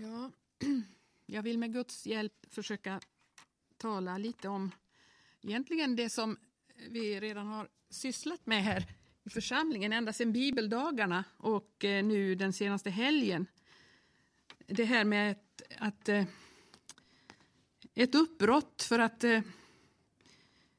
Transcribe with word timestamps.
Ja, 0.00 0.30
jag 1.26 1.42
vill 1.42 1.58
med 1.58 1.72
Guds 1.72 2.06
hjälp 2.06 2.46
försöka 2.50 3.00
tala 3.76 4.18
lite 4.18 4.48
om 4.48 4.70
egentligen 5.42 5.96
det 5.96 6.10
som 6.10 6.36
vi 6.90 7.20
redan 7.20 7.46
har 7.46 7.68
sysslat 7.90 8.46
med 8.46 8.62
här 8.62 8.86
i 9.24 9.30
församlingen 9.30 9.92
ända 9.92 10.12
sedan 10.12 10.32
bibeldagarna 10.32 11.24
och 11.36 11.84
eh, 11.84 12.04
nu 12.04 12.34
den 12.34 12.52
senaste 12.52 12.90
helgen. 12.90 13.46
Det 14.66 14.84
här 14.84 15.04
med 15.04 15.30
ett, 15.30 15.62
att 15.78 16.08
eh, 16.08 16.24
ett 17.94 18.14
uppbrott 18.14 18.82
för 18.82 18.98
att 18.98 19.24
eh, 19.24 19.40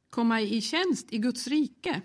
komma 0.10 0.42
i 0.42 0.62
tjänst 0.62 1.14
i 1.14 1.18
Guds 1.18 1.48
rike. 1.48 2.02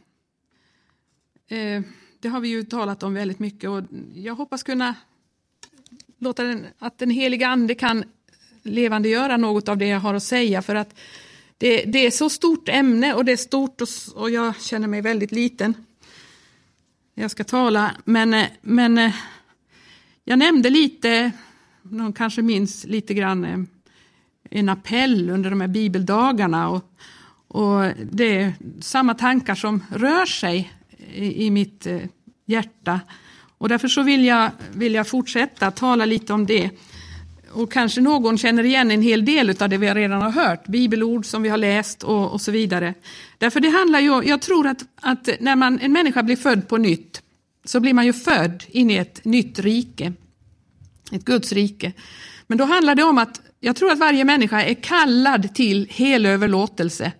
Det 2.19 2.29
har 2.29 2.41
vi 2.41 2.49
ju 2.49 2.63
talat 2.63 3.03
om 3.03 3.15
väldigt 3.15 3.39
mycket 3.39 3.71
och 3.71 3.83
jag 4.15 4.35
hoppas 4.35 4.63
kunna 4.63 4.95
låta 6.19 6.45
den, 6.45 6.67
att 6.79 6.99
den 6.99 7.11
heliga 7.11 7.49
ande 7.49 7.75
kan 7.75 8.05
levandegöra 8.63 9.37
något 9.37 9.69
av 9.69 9.79
det 9.79 9.87
jag 9.87 10.01
har 10.01 10.15
att 10.15 10.23
säga 10.23 10.63
för 10.63 10.75
att 10.75 10.95
det, 11.59 11.85
det 11.85 12.07
är 12.07 12.11
så 12.11 12.31
stort 12.31 12.69
ämne 12.69 13.15
och 13.15 13.25
det 13.25 13.33
är 13.33 13.37
stort 13.37 13.81
och, 13.81 13.89
och, 14.15 14.31
jag 14.31 14.61
känner 14.61 14.89
mig 14.89 15.01
väldigt 15.01 15.33
liten. 15.33 15.75
Jag 17.15 17.31
ska 17.31 17.45
tala, 17.45 17.95
men, 18.05 18.35
eh, 18.35 18.47
men 18.61 18.99
eh, 18.99 19.15
jag 20.25 20.39
nämnde 20.39 20.71
lite, 20.71 21.31
någon 21.83 22.13
kanske 22.13 22.43
minns 22.43 22.85
lite 22.85 23.15
grann 23.15 23.45
eh, 23.45 23.59
en 24.51 24.69
appell 24.69 25.31
under 25.31 25.51
de 25.51 25.61
här 25.61 25.69
bibeldagarna 25.69 26.69
och, 26.69 26.85
och 27.49 27.83
det 28.13 28.37
är 28.37 28.53
samma 28.81 29.15
tankar 29.15 29.55
som 29.55 29.85
rör 29.91 30.27
sig 30.27 30.73
i, 31.15 31.47
i 31.47 31.51
mitt 31.51 31.87
hjärta. 32.47 33.01
Och 33.59 33.69
därför 33.69 33.89
så 33.89 34.03
vill 34.03 34.25
jag, 34.25 34.51
vill 34.73 34.95
jag 34.95 35.09
fortsätta 35.09 35.71
tala 35.71 36.05
lite 36.05 36.33
om 36.33 36.47
det. 36.47 36.71
Och 37.51 37.73
kanske 37.73 38.01
någon 38.01 38.39
känner 38.39 38.65
igen 38.65 38.91
en 38.91 39.03
hel 39.03 39.25
del 39.25 39.63
av 39.63 39.69
det 39.69 39.79
vi 39.79 39.95
redan 39.95 40.23
har 40.23 40.31
hört, 40.31 40.67
bibelord 40.67 41.27
som 41.27 41.43
vi 41.43 41.49
har 41.49 41.57
läst 41.57 42.03
och, 42.03 42.33
och 42.33 42.41
så 42.41 42.51
vidare. 42.51 42.95
Därför 43.39 43.61
det 43.61 43.69
handlar 43.69 44.01
ju, 44.01 44.23
jag 44.25 44.43
tror 44.43 44.67
att, 44.67 44.85
att 45.01 45.29
när 45.41 45.57
man, 45.57 45.79
en 45.81 45.93
människa 45.93 46.23
blir 46.23 46.37
född 46.37 46.69
på 46.69 46.77
nytt 46.77 47.23
så 47.65 47.81
blir 47.81 47.95
man 47.95 48.07
ju 48.07 48.13
född 48.13 48.65
in 48.69 48.91
i 48.91 48.95
ett 48.95 49.25
nytt 49.25 49.59
rike, 49.59 50.13
ett 51.13 51.25
Guds 51.25 51.53
rike. 51.53 51.93
Men 52.47 52.59
då 52.59 52.65
handlar 52.65 52.95
det 52.95 53.03
om 53.03 53.19
att 53.19 53.41
jag 53.61 53.77
tror 53.77 53.93
att 53.93 53.99
varje 53.99 54.25
människa 54.25 54.63
är 54.63 54.75
kallad 54.75 55.55
till 55.55 55.87
helöverlåtelse. 55.91 57.13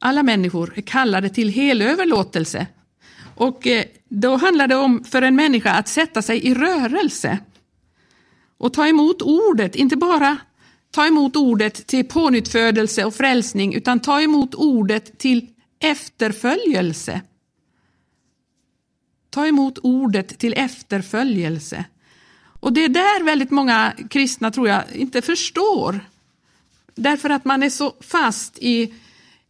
Alla 0.00 0.22
människor 0.22 0.72
är 0.76 0.82
kallade 0.82 1.28
till 1.28 1.48
helöverlåtelse. 1.48 2.66
Och 3.42 3.66
eh, 3.66 3.84
då 4.08 4.36
handlar 4.36 4.66
det 4.66 4.76
om 4.76 5.04
för 5.04 5.22
en 5.22 5.36
människa 5.36 5.70
att 5.72 5.88
sätta 5.88 6.22
sig 6.22 6.46
i 6.46 6.54
rörelse 6.54 7.38
och 8.58 8.72
ta 8.72 8.86
emot 8.86 9.22
ordet, 9.22 9.74
inte 9.74 9.96
bara 9.96 10.36
ta 10.90 11.06
emot 11.06 11.36
ordet 11.36 11.86
till 11.86 12.08
pånyttfödelse 12.08 13.04
och 13.04 13.14
frälsning, 13.14 13.74
utan 13.74 14.00
ta 14.00 14.20
emot 14.20 14.54
ordet 14.54 15.18
till 15.18 15.46
efterföljelse. 15.80 17.20
Ta 19.30 19.46
emot 19.46 19.78
ordet 19.82 20.38
till 20.38 20.54
efterföljelse. 20.56 21.84
Och 22.60 22.72
det 22.72 22.84
är 22.84 22.88
där 22.88 23.24
väldigt 23.24 23.50
många 23.50 23.92
kristna, 24.10 24.50
tror 24.50 24.68
jag, 24.68 24.82
inte 24.94 25.22
förstår. 25.22 26.00
Därför 26.94 27.30
att 27.30 27.44
man 27.44 27.62
är 27.62 27.70
så 27.70 27.94
fast 28.00 28.58
i, 28.58 28.94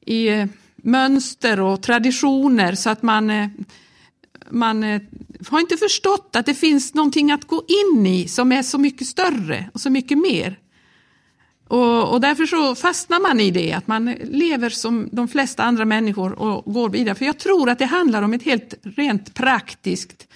i 0.01 0.29
eh, 0.29 0.47
mönster 0.77 1.61
och 1.61 1.83
traditioner 1.83 2.75
så 2.75 2.91
att 2.91 3.03
man, 3.03 3.31
eh, 3.31 3.49
man 4.53 4.85
eh, 4.85 5.03
har 5.49 5.61
inte 5.61 5.77
förstått 5.77 6.37
att 6.37 6.47
det 6.47 6.55
finns 6.55 6.95
någonting 6.95 7.31
att 7.31 7.45
gå 7.45 7.65
in 7.69 8.07
i 8.07 8.29
som 8.29 8.53
är 8.53 8.63
så 8.63 8.79
mycket 8.79 9.07
större 9.07 9.71
och 9.75 9.81
så 9.81 9.91
mycket 9.91 10.19
mer. 10.19 10.59
Och, 11.69 12.13
och 12.13 12.21
därför 12.21 12.47
så 12.47 12.75
fastnar 12.75 13.21
man 13.21 13.41
i 13.41 13.51
det, 13.51 13.73
att 13.73 13.87
man 13.87 14.15
lever 14.23 14.71
som 14.71 15.09
de 15.13 15.29
flesta 15.29 15.63
andra 15.63 15.85
människor 15.85 16.33
och 16.33 16.73
går 16.73 16.89
vidare. 16.89 17.15
För 17.15 17.25
jag 17.25 17.39
tror 17.39 17.69
att 17.71 17.79
det 17.79 17.85
handlar 17.85 18.23
om 18.23 18.33
ett 18.33 18.43
helt 18.43 18.75
rent 18.83 19.35
praktiskt 19.35 20.29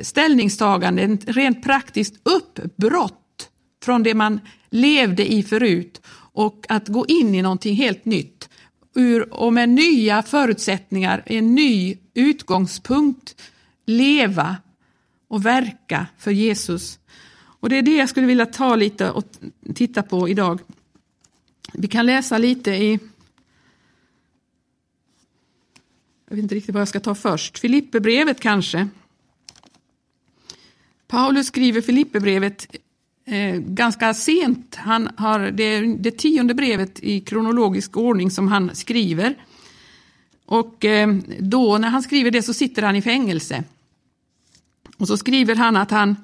ställningstagande, 0.00 1.02
ett 1.02 1.28
rent 1.28 1.62
praktiskt 1.62 2.14
uppbrott 2.22 3.48
från 3.84 4.02
det 4.02 4.14
man 4.14 4.40
levde 4.70 5.32
i 5.32 5.42
förut 5.42 6.00
och 6.32 6.66
att 6.68 6.88
gå 6.88 7.06
in 7.06 7.34
i 7.34 7.42
någonting 7.42 7.74
helt 7.76 8.04
nytt 8.04 8.37
ur, 8.98 9.34
och 9.34 9.52
med 9.52 9.68
nya 9.68 10.22
förutsättningar, 10.22 11.22
en 11.26 11.54
ny 11.54 11.98
utgångspunkt, 12.14 13.42
leva 13.86 14.56
och 15.28 15.46
verka 15.46 16.06
för 16.18 16.30
Jesus. 16.30 16.98
Och 17.60 17.68
Det 17.68 17.76
är 17.76 17.82
det 17.82 17.96
jag 17.96 18.08
skulle 18.08 18.26
vilja 18.26 18.46
ta 18.46 18.76
lite 18.76 19.10
och 19.10 19.24
titta 19.74 20.02
på 20.02 20.28
idag. 20.28 20.60
Vi 21.72 21.88
kan 21.88 22.06
läsa 22.06 22.38
lite 22.38 22.70
i 22.70 22.98
jag 26.28 26.36
vet 26.36 26.42
inte 26.42 26.54
riktigt 26.54 26.74
vad 26.74 26.80
jag 26.80 26.88
ska 26.88 27.00
ta 27.00 27.14
först. 27.14 27.58
Filipperbrevet 27.58 28.40
kanske. 28.40 28.88
Paulus 31.06 31.46
skriver 31.46 31.80
Filipperbrevet 31.80 32.76
eh, 33.28 33.56
ganska 33.56 34.14
sent. 34.14 34.74
Han 34.76 35.10
har, 35.16 35.38
det 35.38 35.62
är 35.62 35.96
det 35.98 36.10
tionde 36.10 36.54
brevet 36.54 37.00
i 37.02 37.20
kronologisk 37.20 37.96
ordning 37.96 38.30
som 38.30 38.48
han 38.48 38.74
skriver. 38.74 39.34
Och 40.46 40.84
eh, 40.84 41.14
då 41.38 41.78
när 41.78 41.88
han 41.88 42.02
skriver 42.02 42.30
det 42.30 42.42
så 42.42 42.54
sitter 42.54 42.82
han 42.82 42.96
i 42.96 43.02
fängelse. 43.02 43.64
Och 44.96 45.06
så 45.08 45.16
skriver 45.16 45.54
han 45.54 45.76
att 45.76 45.90
han 45.90 46.16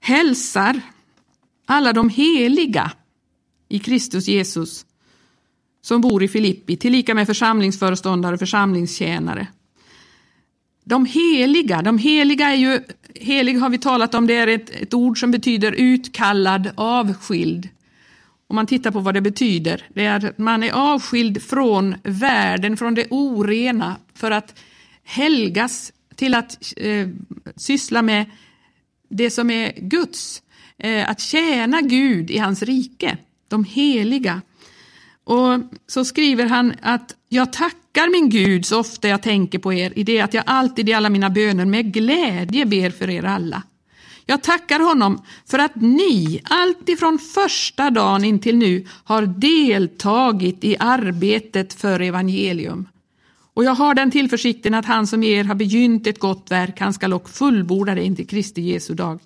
hälsar 0.00 0.80
alla 1.66 1.92
de 1.92 2.08
heliga 2.08 2.92
i 3.68 3.78
Kristus 3.78 4.28
Jesus 4.28 4.86
som 5.82 6.00
bor 6.00 6.22
i 6.22 6.28
Filippi, 6.28 6.76
tillika 6.76 7.14
med 7.14 7.26
församlingsföreståndare 7.26 8.34
och 8.34 8.38
församlingstjänare. 8.38 9.46
De 10.84 11.06
heliga, 11.06 11.82
de 11.82 11.98
heliga 11.98 12.48
är 12.48 12.54
ju, 12.54 12.80
helig 13.14 13.54
har 13.54 13.70
vi 13.70 13.78
talat 13.78 14.14
om, 14.14 14.26
det 14.26 14.36
är 14.36 14.46
ett, 14.46 14.70
ett 14.70 14.94
ord 14.94 15.20
som 15.20 15.30
betyder 15.30 15.72
utkallad, 15.72 16.70
avskild. 16.74 17.68
Om 18.46 18.56
man 18.56 18.66
tittar 18.66 18.90
på 18.90 19.00
vad 19.00 19.14
det 19.14 19.20
betyder, 19.20 19.86
det 19.94 20.04
är 20.04 20.26
att 20.26 20.38
man 20.38 20.62
är 20.62 20.72
avskild 20.72 21.42
från 21.42 21.94
världen, 22.02 22.76
från 22.76 22.94
det 22.94 23.06
orena, 23.10 23.96
för 24.14 24.30
att 24.30 24.60
helgas 25.04 25.92
till 26.14 26.34
att 26.34 26.72
eh, 26.76 27.08
syssla 27.56 28.02
med 28.02 28.30
det 29.08 29.30
som 29.30 29.50
är 29.50 29.72
Guds, 29.80 30.42
eh, 30.78 31.10
att 31.10 31.20
tjäna 31.20 31.80
Gud 31.80 32.30
i 32.30 32.38
hans 32.38 32.62
rike, 32.62 33.18
de 33.48 33.64
heliga. 33.64 34.42
Och 35.24 35.60
så 35.86 36.04
skriver 36.04 36.46
han 36.46 36.74
att 36.82 37.16
jag 37.28 37.52
tackar 37.92 38.10
min 38.10 38.28
Gud 38.28 38.66
så 38.66 38.80
ofta 38.80 39.08
jag 39.08 39.22
tänker 39.22 39.58
på 39.58 39.72
er 39.72 39.92
i 39.96 40.04
det 40.04 40.20
att 40.20 40.34
jag 40.34 40.44
alltid 40.46 40.88
i 40.88 40.92
alla 40.92 41.08
mina 41.08 41.30
böner 41.30 41.64
med 41.64 41.92
glädje 41.92 42.66
ber 42.66 42.90
för 42.90 43.10
er 43.10 43.24
alla. 43.24 43.62
Jag 44.26 44.42
tackar 44.42 44.80
honom 44.80 45.22
för 45.46 45.58
att 45.58 45.74
ni 45.74 46.40
alltifrån 46.44 47.18
första 47.18 47.90
dagen 47.90 48.24
intill 48.24 48.56
nu 48.56 48.86
har 49.04 49.26
deltagit 49.26 50.64
i 50.64 50.76
arbetet 50.78 51.74
för 51.74 52.00
evangelium. 52.00 52.88
Och 53.54 53.64
jag 53.64 53.74
har 53.74 53.94
den 53.94 54.10
tillförsikten 54.10 54.74
att 54.74 54.86
han 54.86 55.06
som 55.06 55.22
er 55.22 55.44
har 55.44 55.54
begynt 55.54 56.06
ett 56.06 56.18
gott 56.18 56.50
verk, 56.50 56.80
han 56.80 56.92
ska 56.92 57.14
och 57.14 57.30
fullborda 57.30 57.94
det 57.94 58.04
intill 58.04 58.26
Kristi 58.26 58.60
Jesu 58.60 58.94
dag. 58.94 59.18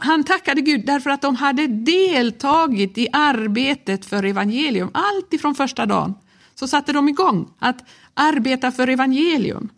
Han 0.00 0.24
tackade 0.24 0.60
Gud 0.60 0.86
därför 0.86 1.10
att 1.10 1.22
de 1.22 1.36
hade 1.36 1.66
deltagit 1.66 2.98
i 2.98 3.08
arbetet 3.12 4.04
för 4.04 4.24
evangelium, 4.24 4.90
allt 4.94 5.34
ifrån 5.34 5.54
första 5.54 5.86
dagen. 5.86 6.14
Så 6.58 6.68
satte 6.68 6.92
de 6.92 7.08
igång 7.08 7.50
att 7.58 7.84
arbeta 8.14 8.72
för 8.72 8.88
evangelium. 8.88 9.68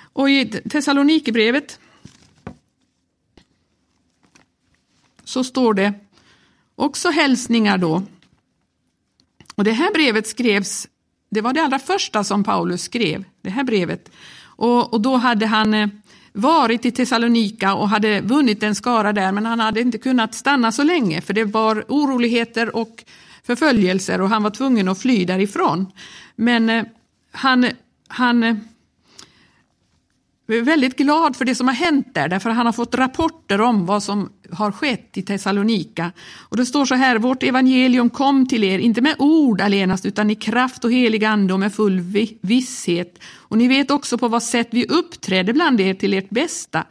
Och 0.00 0.30
i 0.30 0.46
Thessalonikerbrevet 0.46 1.80
så 5.24 5.44
står 5.44 5.74
det 5.74 5.92
också 6.74 7.10
hälsningar 7.10 7.78
då. 7.78 8.02
Och 9.54 9.64
det 9.64 9.72
här 9.72 9.92
brevet 9.92 10.26
skrevs 10.26 10.88
det 11.30 11.40
var 11.40 11.52
det 11.52 11.62
allra 11.62 11.78
första 11.78 12.24
som 12.24 12.44
Paulus 12.44 12.82
skrev, 12.82 13.24
det 13.42 13.50
här 13.50 13.64
brevet. 13.64 14.10
Och, 14.40 14.92
och 14.92 15.00
då 15.00 15.16
hade 15.16 15.46
han 15.46 15.74
eh, 15.74 15.88
varit 16.32 16.84
i 16.84 16.90
Thessalonika 16.90 17.74
och 17.74 17.88
hade 17.88 18.20
vunnit 18.20 18.62
en 18.62 18.74
skara 18.74 19.12
där, 19.12 19.32
men 19.32 19.46
han 19.46 19.60
hade 19.60 19.80
inte 19.80 19.98
kunnat 19.98 20.34
stanna 20.34 20.72
så 20.72 20.82
länge, 20.82 21.20
för 21.20 21.34
det 21.34 21.44
var 21.44 21.84
oroligheter 21.88 22.76
och 22.76 23.04
förföljelser 23.48 24.20
och 24.20 24.28
han 24.28 24.42
var 24.42 24.50
tvungen 24.50 24.88
att 24.88 24.98
fly 24.98 25.24
därifrån. 25.24 25.86
Men 26.36 26.70
eh, 26.70 26.84
han, 27.32 27.66
han 28.08 28.42
är 28.42 28.60
väldigt 30.62 30.96
glad 30.96 31.36
för 31.36 31.44
det 31.44 31.54
som 31.54 31.68
har 31.68 31.74
hänt 31.74 32.14
där, 32.14 32.28
därför 32.28 32.50
han 32.50 32.66
har 32.66 32.72
fått 32.72 32.94
rapporter 32.94 33.60
om 33.60 33.86
vad 33.86 34.02
som 34.02 34.32
har 34.52 34.72
skett 34.72 35.16
i 35.16 35.22
Thessalonika. 35.22 36.12
Och 36.38 36.56
det 36.56 36.66
står 36.66 36.84
så 36.84 36.94
här, 36.94 37.18
vårt 37.18 37.42
evangelium 37.42 38.10
kom 38.10 38.48
till 38.48 38.64
er, 38.64 38.78
inte 38.78 39.00
med 39.00 39.14
ord 39.18 39.60
allenast, 39.60 40.06
utan 40.06 40.30
i 40.30 40.34
kraft 40.34 40.84
och 40.84 40.92
helig 40.92 41.24
ande 41.24 41.54
och 41.54 41.60
med 41.60 41.74
full 41.74 42.00
visshet. 42.40 43.18
Och 43.36 43.58
ni 43.58 43.68
vet 43.68 43.90
också 43.90 44.18
på 44.18 44.28
vad 44.28 44.42
sätt 44.42 44.68
vi 44.70 44.86
uppträdde 44.86 45.52
bland 45.52 45.80
er 45.80 45.94
till 45.94 46.14
ert 46.14 46.30
bästa. 46.30 46.84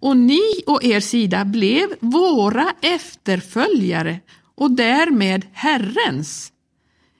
och 0.00 0.16
ni 0.16 0.62
och 0.66 0.84
er 0.84 1.00
sida 1.00 1.44
blev 1.44 1.88
våra 2.00 2.66
efterföljare 2.80 4.20
och 4.60 4.70
därmed 4.70 5.46
Herrens. 5.52 6.52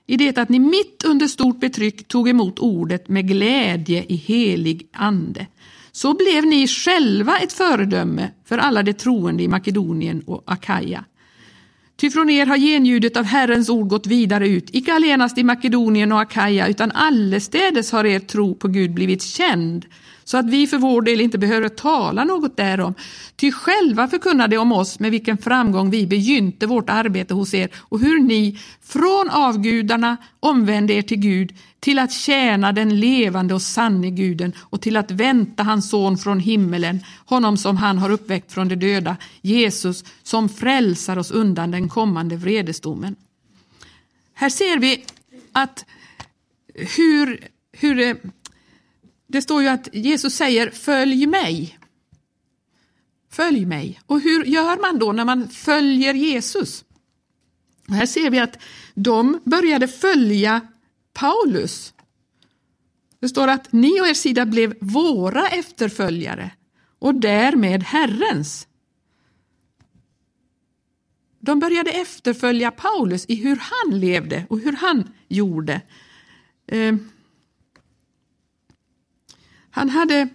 I 0.07 0.17
det 0.17 0.39
att 0.39 0.49
ni 0.49 0.59
mitt 0.59 1.05
under 1.05 1.27
stort 1.27 1.61
betryck 1.61 2.09
tog 2.09 2.29
emot 2.29 2.59
ordet 2.59 3.09
med 3.09 3.29
glädje 3.29 4.05
i 4.09 4.17
helig 4.17 4.89
ande. 4.93 5.47
Så 5.93 6.15
blev 6.15 6.47
ni 6.47 6.69
själva 6.69 7.39
ett 7.39 7.53
föredöme 7.53 8.31
för 8.45 8.59
alla 8.59 8.83
de 8.83 8.93
troende 8.93 9.43
i 9.43 9.49
Makedonien 9.49 10.23
och 10.27 10.43
Akaja. 10.47 11.05
Ty 11.97 12.11
från 12.11 12.31
er 12.31 12.47
har 12.47 12.57
genljudet 12.57 13.17
av 13.17 13.25
Herrens 13.25 13.69
ord 13.69 13.89
gått 13.89 14.07
vidare 14.07 14.49
ut, 14.49 14.71
icke 14.73 14.93
allenast 14.93 15.39
i 15.39 15.45
Makedonien 15.45 16.13
och 16.13 16.21
Akaja, 16.21 16.69
utan 16.69 16.93
allestädes 16.93 17.93
har 17.93 18.05
er 18.05 18.19
tro 18.19 18.55
på 18.55 18.69
Gud 18.69 18.95
blivit 18.95 19.23
känd, 19.23 19.87
så 20.31 20.37
att 20.37 20.51
vi 20.51 20.67
för 20.67 20.79
vår 20.79 21.03
del 21.03 21.21
inte 21.21 21.39
behöver 21.39 21.69
tala 21.69 22.25
något 22.25 22.57
därom. 22.57 22.95
Ty 23.37 23.53
själva 23.53 24.09
förkunnade 24.09 24.59
om 24.59 24.73
oss 24.73 24.99
med 25.01 25.11
vilken 25.11 25.39
framgång 25.39 25.91
vi 25.91 26.07
begynte 26.07 26.67
vårt 26.67 26.91
arbete 26.91 27.35
hos 27.35 27.55
er 27.55 27.69
och 27.77 28.01
hur 28.01 28.21
ni 28.21 28.59
från 28.83 29.31
avgudarna 29.31 30.17
omvände 30.41 30.93
er 30.93 31.03
till 31.03 31.19
Gud 31.19 31.55
till 31.81 31.99
att 31.99 32.13
tjäna 32.13 32.73
den 32.73 33.01
levande 33.01 33.55
och 33.55 33.63
sanne 33.63 34.11
guden 34.11 34.53
och 34.59 34.81
till 34.81 34.97
att 34.97 35.11
vänta 35.11 35.63
hans 35.63 35.91
son 35.91 36.19
från 36.19 36.41
himmelen, 36.41 37.01
honom 37.27 37.57
som 37.57 37.77
han 37.77 37.99
har 37.99 38.11
uppväckt 38.11 38.53
från 38.53 38.69
de 38.69 38.77
döda, 38.77 39.17
Jesus 39.41 40.05
som 40.23 40.49
frälsar 40.49 41.19
oss 41.19 41.31
undan 41.31 41.71
den 41.71 41.89
kommande 41.89 42.37
vredesdomen. 42.37 43.17
Här 44.35 44.49
ser 44.49 44.79
vi 44.79 45.05
att 45.53 45.85
hur, 46.75 47.41
hur 47.73 48.01
eh, 48.01 48.15
det, 49.31 49.43
står 49.43 49.63
ju 49.63 49.69
att 49.69 49.89
Jesus 49.93 50.35
säger 50.35 50.71
följ 50.71 51.27
mig. 51.27 51.79
Följ 53.31 53.67
mig. 53.67 54.01
Och 54.07 54.21
hur 54.21 54.45
gör 54.45 54.81
man 54.81 54.99
då 54.99 55.13
när 55.13 55.25
man 55.25 55.49
följer 55.49 56.15
Jesus? 56.15 56.85
Och 57.89 57.95
här 57.95 58.07
ser 58.07 58.31
vi 58.31 58.39
att 58.39 58.59
de 58.95 59.41
började 59.45 59.89
följa 59.89 60.61
Paulus. 61.13 61.95
Det 63.21 63.29
står 63.29 63.49
att 63.49 63.73
ni 63.73 64.01
och 64.01 64.09
er 64.09 64.15
sida 64.15 64.47
blev 64.47 64.75
våra 64.81 65.49
efterföljare 65.49 66.51
och 66.99 67.15
därmed 67.15 67.83
Herrens. 67.83 68.67
De 71.41 71.61
började 71.61 71.91
efterfölja 71.91 72.71
Paulus 72.71 73.27
i 73.29 73.35
hur 73.35 73.61
han 73.61 74.01
levde 74.01 74.47
och 74.49 74.59
hur 74.59 74.73
han 74.73 75.13
gjorde. 75.29 75.81
Eh, 76.67 76.95
han 79.71 79.89
hade 79.89 80.29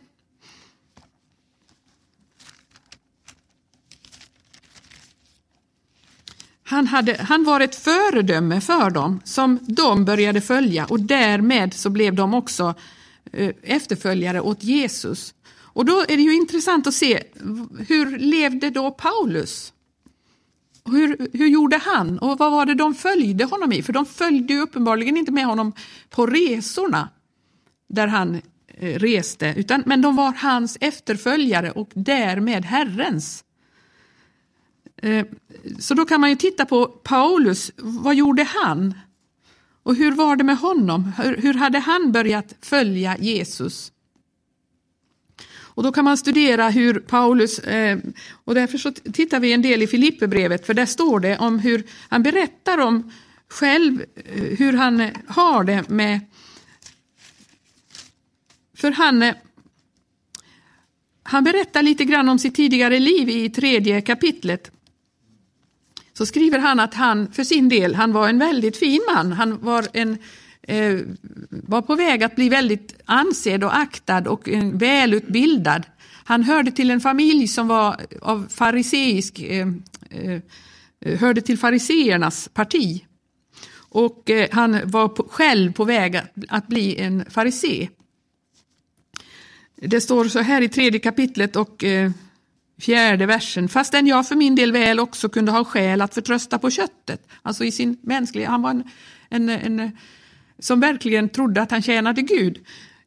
Han, 6.68 6.88
hade, 6.88 7.22
han 7.22 7.44
var 7.44 7.60
ett 7.60 7.76
föredöme 7.76 8.62
för 8.62 8.90
dem 8.90 9.22
som 9.24 9.60
de 9.62 10.06
började 10.06 10.42
följa 10.42 10.86
och 10.86 11.00
därmed 11.00 11.74
så 11.74 11.90
blev 11.90 12.16
de 12.16 12.34
också 12.34 12.74
eh, 13.32 13.52
efterföljare 13.64 14.42
åt 14.42 14.64
Jesus. 14.64 15.34
Och 15.76 15.86
då 15.86 16.00
är 16.02 16.18
det 16.18 16.22
ju 16.24 16.36
intressant 16.36 16.88
att 16.88 16.94
se 16.94 17.24
hur 17.88 18.18
levde 18.18 18.70
då 18.70 18.92
Paulus? 18.92 19.74
Hur, 20.86 21.30
hur 21.34 21.48
gjorde 21.48 21.78
han 21.78 22.20
och 22.20 22.38
vad 22.38 22.52
var 22.52 22.66
det 22.66 22.74
de 22.74 22.96
följde 22.96 23.46
honom 23.46 23.72
i? 23.72 23.84
För 23.84 23.94
de 23.94 24.06
följde 24.06 24.54
ju 24.54 24.60
uppenbarligen 24.60 25.18
inte 25.18 25.32
med 25.32 25.46
honom 25.46 25.74
på 26.10 26.26
resorna 26.26 27.10
där 27.88 28.08
han 28.08 28.42
Eh, 28.78 29.00
reste, 29.00 29.54
utan, 29.58 29.84
men 29.86 30.02
de 30.02 30.16
var 30.16 30.34
hans 30.34 30.78
efterföljare 30.82 31.72
och 31.72 31.90
därmed 31.94 32.66
Herrens. 32.66 33.44
Eh, 34.98 35.26
så 35.80 35.94
då 35.94 36.06
kan 36.06 36.22
man 36.22 36.30
ju 36.30 36.36
titta 36.36 36.66
på 36.66 36.86
Paulus, 36.86 37.72
vad 37.78 38.16
gjorde 38.16 38.44
han? 38.44 38.94
Och 39.84 39.96
hur 39.96 40.12
var 40.12 40.36
det 40.36 40.44
med 40.44 40.58
honom? 40.58 41.12
Hur, 41.38 41.54
hade 41.54 41.80
han 41.80 42.12
börjat 42.12 42.56
följa 42.62 43.18
Jesus? 43.18 43.92
Och 45.58 45.84
då 45.84 45.92
kan 45.92 46.06
man 46.06 46.18
studera 46.18 46.70
hur 46.70 47.00
Paulus, 47.00 47.60
eh, 47.60 48.00
och 48.46 48.56
därför 48.56 48.78
så 48.78 48.92
tittar 48.92 49.40
vi 49.40 49.54
en 49.54 49.62
del 49.62 49.82
i 49.82 49.88
Filipperbrevet, 49.88 50.66
för 50.66 50.74
där 50.74 50.86
står 50.86 51.20
det 51.20 51.38
om 51.38 51.60
hur 51.60 51.84
han 52.10 52.24
berättar 52.24 52.78
om 52.78 53.12
själv 53.50 54.06
hur 54.34 54.74
han 54.74 55.10
har 55.28 55.64
det 55.64 55.90
med... 55.90 56.20
För 58.86 58.92
han, 58.92 59.34
han 61.24 61.44
berättar 61.44 61.84
lite 61.84 62.06
grann 62.06 62.30
om 62.30 62.40
sitt 62.40 62.56
tidigare 62.56 63.00
liv 63.00 63.30
i 63.30 63.50
tredje 63.50 64.02
kapitlet 64.02 64.72
så 66.14 66.26
skriver 66.26 66.60
han 66.60 66.80
att 66.80 66.94
han 66.94 67.32
för 67.32 67.44
sin 67.44 67.70
del, 67.70 67.96
han 67.96 68.14
var 68.14 68.30
en 68.30 68.40
väldigt 68.40 68.78
fin 68.78 69.02
man. 69.14 69.32
Han 69.32 69.60
var, 69.62 69.88
en, 69.94 70.18
eh, 70.62 71.00
var 71.50 71.82
på 71.82 71.96
väg 71.96 72.24
att 72.24 72.36
bli 72.36 72.50
väldigt 72.50 73.02
ansedd 73.06 73.64
och 73.64 73.78
aktad 73.78 74.28
och 74.28 74.50
en 74.50 74.78
välutbildad. 74.78 75.84
Han 76.24 76.44
hörde 76.44 76.72
till 76.72 76.92
en 76.92 77.02
familj 77.02 77.48
som 77.48 77.68
var 77.68 77.96
av 78.22 78.48
fariseisk, 78.50 79.40
eh, 79.40 79.68
eh, 80.10 80.42
hörde 81.20 81.42
till 81.42 81.58
fariseernas 81.58 82.50
parti. 82.54 83.06
Och 83.78 84.30
eh, 84.30 84.48
han 84.52 84.80
var 84.84 85.08
på, 85.08 85.24
själv 85.30 85.74
på 85.74 85.86
väg 85.86 86.16
att, 86.16 86.34
att 86.50 86.68
bli 86.68 87.00
en 87.00 87.26
farisee. 87.30 87.90
Det 89.82 90.02
står 90.02 90.26
så 90.26 90.40
här 90.40 90.62
i 90.62 90.70
tredje 90.70 91.00
kapitlet 91.00 91.56
och 91.56 91.84
eh, 91.84 92.12
Fjärde 92.80 93.26
versen, 93.26 93.70
fastän 93.70 94.08
jag 94.08 94.28
för 94.28 94.36
min 94.36 94.56
del 94.56 94.72
väl 94.72 95.00
också 95.00 95.30
kunde 95.30 95.52
ha 95.52 95.64
skäl 95.64 96.02
att 96.02 96.14
förtrösta 96.14 96.60
på 96.60 96.70
köttet. 96.70 97.28
Alltså 97.42 97.64
i 97.64 97.72
sin 97.72 97.98
mänskliga, 98.02 98.50
han 98.50 98.62
var 98.62 98.70
en, 98.70 98.84
en, 99.30 99.50
en 99.50 99.92
som 100.60 100.80
verkligen 100.80 101.30
trodde 101.30 101.62
att 101.62 101.72
han 101.72 101.82
tjänade 101.82 102.22
Gud. 102.22 102.58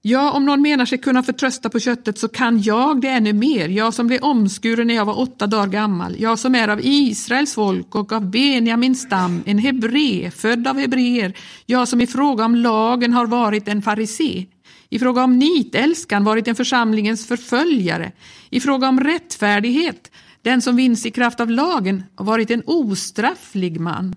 Ja, 0.02 0.32
om 0.32 0.46
någon 0.46 0.62
menar 0.62 0.84
sig 0.84 0.98
kunna 0.98 1.22
förtrösta 1.22 1.68
på 1.70 1.80
köttet 1.80 2.18
så 2.18 2.28
kan 2.28 2.62
jag 2.62 3.00
det 3.00 3.08
ännu 3.08 3.32
mer, 3.32 3.68
jag 3.68 3.94
som 3.94 4.06
blev 4.06 4.22
omskuren 4.22 4.86
när 4.86 4.94
jag 4.94 5.04
var 5.04 5.18
åtta 5.18 5.46
dagar 5.46 5.66
gammal, 5.66 6.16
jag 6.18 6.38
som 6.38 6.54
är 6.54 6.68
av 6.68 6.80
Israels 6.82 7.54
folk 7.54 7.94
och 7.94 8.12
av 8.12 8.30
Benjamins 8.30 9.00
stam, 9.00 9.42
en 9.46 9.58
hebré, 9.58 10.30
född 10.30 10.66
av 10.66 10.78
hebreer, 10.78 11.32
jag 11.66 11.88
som 11.88 12.00
i 12.00 12.06
fråga 12.06 12.44
om 12.44 12.54
lagen 12.54 13.12
har 13.12 13.26
varit 13.26 13.68
en 13.68 13.82
farisé 13.82 14.46
i 14.90 14.98
fråga 14.98 15.24
om 15.24 15.38
nitälskan 15.38 16.24
varit 16.24 16.48
en 16.48 16.56
församlingens 16.56 17.26
förföljare, 17.26 18.12
i 18.50 18.60
fråga 18.60 18.88
om 18.88 19.00
rättfärdighet, 19.00 20.10
den 20.42 20.62
som 20.62 20.76
vinns 20.76 21.06
i 21.06 21.10
kraft 21.10 21.40
av 21.40 21.50
lagen, 21.50 22.02
varit 22.16 22.50
en 22.50 22.62
ostrafflig 22.66 23.80
man. 23.80 24.14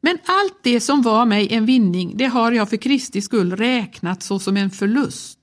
Men 0.00 0.18
allt 0.26 0.58
det 0.62 0.80
som 0.80 1.02
var 1.02 1.26
mig 1.26 1.52
en 1.52 1.66
vinning, 1.66 2.16
det 2.16 2.26
har 2.26 2.52
jag 2.52 2.70
för 2.70 2.76
Kristi 2.76 3.20
skull 3.20 3.56
räknat 3.56 4.22
såsom 4.22 4.56
en 4.56 4.70
förlust. 4.70 5.38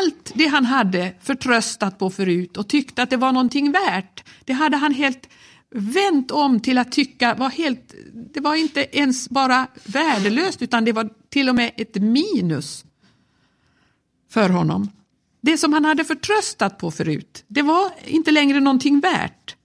Allt 0.00 0.32
det 0.34 0.46
han 0.46 0.64
hade 0.64 1.14
förtröstat 1.20 1.98
på 1.98 2.10
förut 2.10 2.56
och 2.56 2.68
tyckte 2.68 3.02
att 3.02 3.10
det 3.10 3.16
var 3.16 3.32
någonting 3.32 3.72
värt, 3.72 4.24
det 4.44 4.52
hade 4.52 4.76
han 4.76 4.94
helt 4.94 5.28
vänt 5.74 6.30
om 6.30 6.60
till 6.60 6.78
att 6.78 6.92
tycka 6.92 7.34
var 7.34 7.50
helt, 7.50 7.94
det 8.34 8.40
var 8.40 8.54
inte 8.54 8.96
ens 8.98 9.28
bara 9.28 9.66
värdelöst 9.84 10.62
utan 10.62 10.84
det 10.84 10.92
var 10.92 11.10
till 11.28 11.48
och 11.48 11.54
med 11.54 11.72
ett 11.76 11.94
minus 11.94 12.84
för 14.30 14.48
honom. 14.48 14.90
Det 15.40 15.58
som 15.58 15.72
han 15.72 15.84
hade 15.84 16.04
förtröstat 16.04 16.78
på 16.78 16.90
förut, 16.90 17.44
det 17.48 17.62
var 17.62 17.90
inte 18.06 18.30
längre 18.30 18.60
någonting 18.60 19.00
värt. 19.00 19.56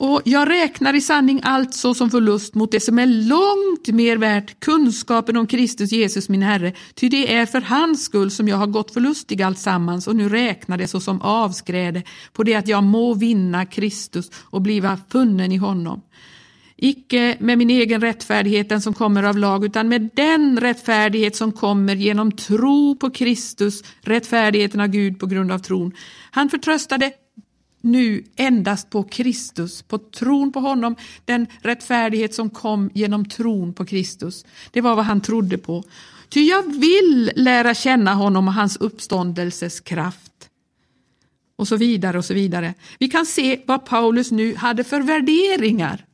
Och 0.00 0.22
jag 0.24 0.48
räknar 0.50 0.94
i 0.94 1.00
sanning 1.00 1.40
allt 1.42 1.74
så 1.74 1.94
som 1.94 2.10
förlust 2.10 2.54
mot 2.54 2.72
det 2.72 2.80
som 2.80 2.98
är 2.98 3.06
långt 3.06 3.88
mer 3.88 4.16
värt, 4.16 4.60
kunskapen 4.60 5.36
om 5.36 5.46
Kristus 5.46 5.92
Jesus 5.92 6.28
min 6.28 6.42
Herre, 6.42 6.72
ty 6.94 7.08
det 7.08 7.34
är 7.34 7.46
för 7.46 7.60
hans 7.60 8.04
skull 8.04 8.30
som 8.30 8.48
jag 8.48 8.56
har 8.56 8.66
gått 8.66 8.92
förlustig 8.92 9.42
alltsammans 9.42 10.06
och 10.06 10.16
nu 10.16 10.28
räknar 10.28 10.78
det 10.78 10.88
så 10.88 11.00
som 11.00 11.22
avskräde 11.22 12.02
på 12.32 12.42
det 12.42 12.54
att 12.54 12.68
jag 12.68 12.84
må 12.84 13.14
vinna 13.14 13.66
Kristus 13.66 14.30
och 14.34 14.62
bliva 14.62 14.98
funnen 15.10 15.52
i 15.52 15.56
honom. 15.56 16.02
Icke 16.76 17.36
med 17.40 17.58
min 17.58 17.70
egen 17.70 18.00
rättfärdighet, 18.00 18.68
den 18.68 18.80
som 18.80 18.94
kommer 18.94 19.22
av 19.22 19.38
lag, 19.38 19.64
utan 19.64 19.88
med 19.88 20.10
den 20.14 20.60
rättfärdighet 20.60 21.36
som 21.36 21.52
kommer 21.52 21.96
genom 21.96 22.32
tro 22.32 22.96
på 22.96 23.10
Kristus, 23.10 23.82
rättfärdigheten 24.00 24.80
av 24.80 24.88
Gud 24.88 25.18
på 25.18 25.26
grund 25.26 25.52
av 25.52 25.58
tron. 25.58 25.92
Han 26.30 26.48
förtröstade 26.48 27.12
nu 27.80 28.24
endast 28.36 28.90
på 28.90 29.02
Kristus, 29.02 29.82
på 29.82 29.98
tron 29.98 30.52
på 30.52 30.60
honom, 30.60 30.96
den 31.24 31.46
rättfärdighet 31.62 32.34
som 32.34 32.50
kom 32.50 32.90
genom 32.94 33.28
tron 33.28 33.72
på 33.72 33.84
Kristus. 33.84 34.44
Det 34.70 34.80
var 34.80 34.96
vad 34.96 35.04
han 35.04 35.20
trodde 35.20 35.58
på. 35.58 35.84
Ty 36.28 36.40
jag 36.40 36.80
vill 36.80 37.32
lära 37.36 37.74
känna 37.74 38.14
honom 38.14 38.48
och 38.48 38.54
hans 38.54 38.76
uppståndelses 38.76 39.80
kraft. 39.80 40.32
Och 41.56 41.68
så 41.68 41.76
vidare 41.76 42.18
och 42.18 42.24
så 42.24 42.34
vidare. 42.34 42.74
Vi 42.98 43.08
kan 43.08 43.26
se 43.26 43.60
vad 43.66 43.84
Paulus 43.84 44.30
nu 44.30 44.54
hade 44.54 44.84
för 44.84 45.00
värderingar. 45.00 46.04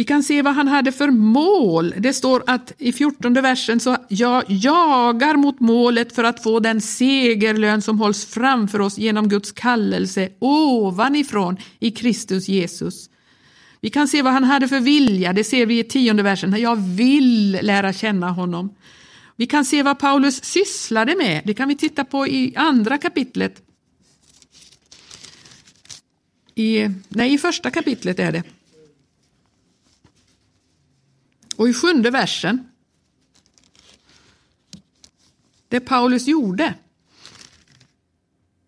Vi 0.00 0.04
kan 0.04 0.22
se 0.22 0.42
vad 0.42 0.54
han 0.54 0.68
hade 0.68 0.92
för 0.92 1.10
mål. 1.10 1.94
Det 1.98 2.12
står 2.12 2.42
att 2.46 2.72
i 2.78 2.92
14 2.92 3.34
versen 3.34 3.80
så 3.80 3.96
jag 4.08 4.44
jagar 4.48 5.36
mot 5.36 5.60
målet 5.60 6.12
för 6.12 6.24
att 6.24 6.42
få 6.42 6.60
den 6.60 6.80
segerlön 6.80 7.82
som 7.82 7.98
hålls 7.98 8.26
framför 8.26 8.80
oss 8.80 8.98
genom 8.98 9.28
Guds 9.28 9.52
kallelse 9.52 10.28
ovanifrån 10.38 11.56
i 11.78 11.90
Kristus 11.90 12.48
Jesus. 12.48 13.10
Vi 13.80 13.90
kan 13.90 14.08
se 14.08 14.22
vad 14.22 14.32
han 14.32 14.44
hade 14.44 14.68
för 14.68 14.80
vilja, 14.80 15.32
det 15.32 15.44
ser 15.44 15.66
vi 15.66 15.78
i 15.78 15.84
tionde 15.84 16.22
versen. 16.22 16.60
Jag 16.60 16.76
vill 16.76 17.58
lära 17.62 17.92
känna 17.92 18.30
honom. 18.30 18.74
Vi 19.36 19.46
kan 19.46 19.64
se 19.64 19.82
vad 19.82 19.98
Paulus 19.98 20.44
sysslade 20.44 21.16
med, 21.16 21.42
det 21.44 21.54
kan 21.54 21.68
vi 21.68 21.76
titta 21.76 22.04
på 22.04 22.26
i 22.26 22.56
andra 22.56 22.98
kapitlet. 22.98 23.62
I, 26.54 26.88
nej, 27.08 27.34
i 27.34 27.38
första 27.38 27.70
kapitlet 27.70 28.18
är 28.18 28.32
det. 28.32 28.42
Och 31.60 31.68
i 31.68 31.74
sjunde 31.74 32.10
versen, 32.10 32.68
det 35.68 35.80
Paulus 35.80 36.26
gjorde. 36.26 36.74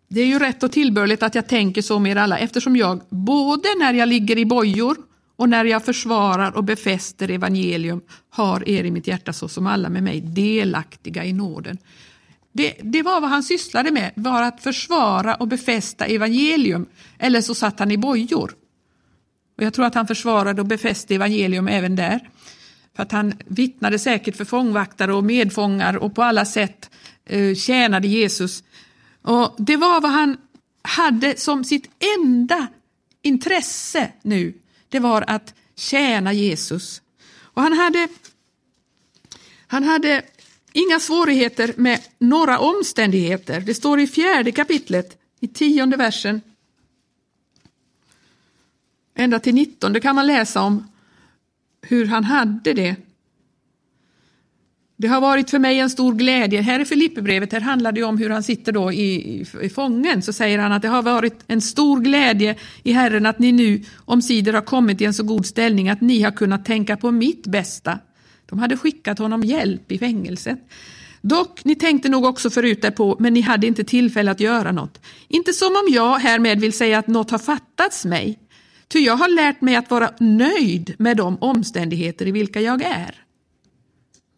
Det 0.09 0.21
är 0.21 0.27
ju 0.27 0.39
rätt 0.39 0.63
och 0.63 0.73
tillbörligt 0.73 1.23
att 1.23 1.35
jag 1.35 1.49
tänker 1.49 1.83
så 1.83 1.99
med 1.99 2.13
er 2.13 2.17
alla 2.17 2.39
eftersom 2.39 2.77
jag, 2.77 3.01
både 3.09 3.69
när 3.79 3.95
jag 3.95 4.09
ligger 4.09 4.39
i 4.39 4.45
bojor 4.45 4.97
och 5.37 5.49
när 5.49 5.65
jag 5.65 5.85
försvarar 5.85 6.57
och 6.57 6.65
befäster 6.65 7.31
evangelium, 7.31 8.01
har 8.31 8.69
er 8.69 8.85
i 8.85 8.91
mitt 8.91 9.07
hjärta 9.07 9.33
så 9.33 9.49
som 9.49 9.67
alla 9.67 9.89
med 9.89 10.03
mig 10.03 10.21
delaktiga 10.21 11.25
i 11.25 11.33
nåden. 11.33 11.79
Det, 12.53 12.75
det, 12.83 13.03
var 13.03 13.21
vad 13.21 13.31
han 13.31 13.43
sysslade 13.43 13.91
med, 13.91 14.13
var 14.15 14.43
att 14.43 14.63
försvara 14.63 15.35
och 15.35 15.49
befästa 15.49 16.05
evangelium, 16.05 16.87
eller 17.19 17.41
så 17.41 17.55
satt 17.55 17.79
han 17.79 17.91
i 17.91 17.99
bojor. 17.99 18.55
Och 19.57 19.63
jag 19.63 19.75
tror 19.75 19.85
att 19.85 19.95
han 19.95 20.07
försvarade 20.07 20.61
och 20.61 20.69
befäste 20.69 21.15
evangelium 21.15 21.69
även 21.69 21.97
där. 21.97 22.29
För 22.97 23.03
att 23.03 23.13
han 23.13 23.35
vittnade 23.47 23.99
säkert 23.99 24.37
för 24.37 24.45
fångvaktare 24.45 25.15
och 25.15 25.25
medfångar 25.25 25.97
och 25.97 26.15
på 26.15 26.23
alla 26.23 26.45
sätt 26.45 26.91
eh, 27.25 27.55
tjänade 27.55 28.09
Jesus. 28.09 28.65
Och 29.23 29.55
Det 29.59 29.77
var 29.77 30.01
vad 30.01 30.11
han 30.11 30.37
hade 30.83 31.37
som 31.37 31.65
sitt 31.65 31.91
enda 32.19 32.67
intresse 33.23 34.13
nu. 34.23 34.55
Det 34.89 34.99
var 34.99 35.25
att 35.27 35.55
tjäna 35.77 36.33
Jesus. 36.33 37.03
Och 37.35 37.63
han 37.63 37.73
hade, 37.73 38.09
han 39.67 39.85
hade 39.85 40.23
inga 40.73 41.01
svårigheter 41.01 41.75
med 41.77 42.01
några 42.19 42.59
omständigheter. 42.59 43.61
Det 43.61 43.75
står 43.75 44.01
i 44.01 44.07
fjärde 44.07 44.53
kapitlet, 44.53 45.19
i 45.41 45.49
tionde 45.49 45.97
versen. 45.97 46.41
Ända 49.15 49.41
till 49.41 49.55
nittonde 49.55 50.01
kan 50.01 50.15
man 50.15 50.27
läsa 50.27 50.63
om 50.63 50.92
hur 51.83 52.07
han 52.07 52.25
hade 52.25 52.73
det. 52.73 52.97
Det 54.97 55.09
har 55.09 55.21
varit 55.21 55.51
för 55.51 55.59
mig 55.59 55.79
en 55.79 55.91
stor 55.91 56.15
glädje. 56.15 56.61
Här 56.61 56.81
i 56.81 56.85
Filipperbrevet 56.85 57.53
här 57.53 57.61
handlar 57.61 57.93
det 57.93 58.03
om 58.03 58.19
hur 58.19 58.31
han 58.31 58.43
sitter 58.43 58.73
då 58.73 58.93
i, 58.93 59.15
i, 59.15 59.47
i 59.63 59.69
fången. 59.69 60.23
Så 60.23 60.33
säger 60.33 60.59
han 60.59 60.73
att 60.73 60.83
det 60.83 60.89
har 60.89 61.03
varit 61.03 61.45
en 61.47 61.61
stor 61.61 62.01
glädje 62.01 62.57
i 62.83 62.93
Herren 62.93 63.27
att 63.27 63.39
ni 63.39 63.53
nu 63.53 63.83
omsider 63.97 64.53
har 64.53 64.61
kommit 64.61 65.01
i 65.01 65.05
en 65.05 65.15
så 65.15 65.23
god 65.23 65.47
ställning 65.47 65.89
att 65.89 66.01
ni 66.01 66.23
har 66.23 66.31
kunnat 66.31 66.65
tänka 66.65 66.97
på 66.97 67.11
mitt 67.11 67.47
bästa. 67.47 67.99
De 68.47 68.59
hade 68.59 68.77
skickat 68.77 69.19
honom 69.19 69.43
hjälp 69.43 69.93
i 69.93 69.99
fängelset. 69.99 70.59
Dock, 71.21 71.65
ni 71.65 71.75
tänkte 71.75 72.09
nog 72.09 72.25
också 72.25 72.51
förut 72.51 72.83
därpå, 72.83 73.17
men 73.19 73.35
ni 73.35 73.41
hade 73.41 73.67
inte 73.67 73.85
tillfälle 73.85 74.31
att 74.31 74.41
göra 74.41 74.73
något. 74.73 75.01
Inte 75.29 75.53
som 75.53 75.69
om 75.69 75.95
jag 75.95 76.19
härmed 76.19 76.61
vill 76.61 76.73
säga 76.73 76.99
att 76.99 77.07
något 77.07 77.31
har 77.31 77.39
fattats 77.39 78.05
mig. 78.05 78.39
Ty 78.93 78.99
jag 78.99 79.17
har 79.17 79.29
lärt 79.29 79.61
mig 79.61 79.77
att 79.77 79.91
vara 79.91 80.11
nöjd 80.21 80.95
med 80.99 81.17
de 81.17 81.39
omständigheter 81.41 82.27
i 82.27 82.31
vilka 82.31 82.61
jag 82.61 82.83
är. 82.83 83.15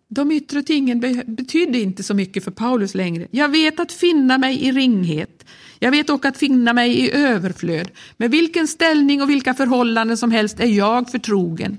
De 0.09 0.33
yttre 0.33 0.63
tingen 0.63 1.01
betydde 1.27 1.79
inte 1.79 2.03
så 2.03 2.15
mycket 2.15 2.45
för 2.45 2.51
Paulus 2.51 2.95
längre. 2.95 3.27
Jag 3.31 3.49
vet 3.49 3.81
att 3.81 3.93
finna 3.93 4.39
mig 4.39 4.65
i 4.65 4.73
ringhet. 4.73 5.45
Jag 5.79 5.91
vet 5.91 6.11
också 6.11 6.29
att 6.29 6.37
finna 6.37 6.73
mig 6.73 7.01
i 7.01 7.13
överflöd. 7.13 7.91
Med 8.17 8.31
vilken 8.31 8.69
ställning 8.69 9.23
och 9.23 9.31
vilka 9.31 9.55
förhållanden 9.55 10.17
som 10.17 10.31
helst 10.31 10.61
är 10.61 10.67
jag 10.67 11.11
förtrogen. 11.11 11.79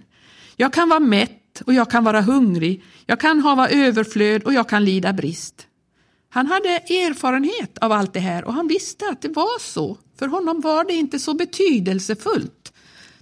Jag 0.56 0.74
kan 0.74 0.90
vara 0.90 1.00
mätt 1.00 1.62
och 1.66 1.74
jag 1.74 1.92
kan 1.92 2.04
vara 2.04 2.22
hungrig. 2.22 2.84
Jag 3.06 3.20
kan 3.20 3.40
ha 3.40 3.70
överflöd 3.70 4.44
och 4.44 4.54
jag 4.54 4.70
kan 4.70 4.86
lida 4.86 5.14
brist. 5.14 5.68
Han 6.30 6.48
hade 6.48 6.70
erfarenhet 6.70 7.78
av 7.78 7.92
allt 7.92 8.14
det 8.14 8.20
här 8.20 8.44
och 8.46 8.54
han 8.54 8.68
visste 8.68 9.06
att 9.10 9.22
det 9.22 9.30
var 9.30 9.60
så. 9.60 9.98
För 10.20 10.28
honom 10.28 10.62
var 10.62 10.86
det 10.86 10.94
inte 10.94 11.20
så 11.20 11.34
betydelsefullt, 11.34 12.65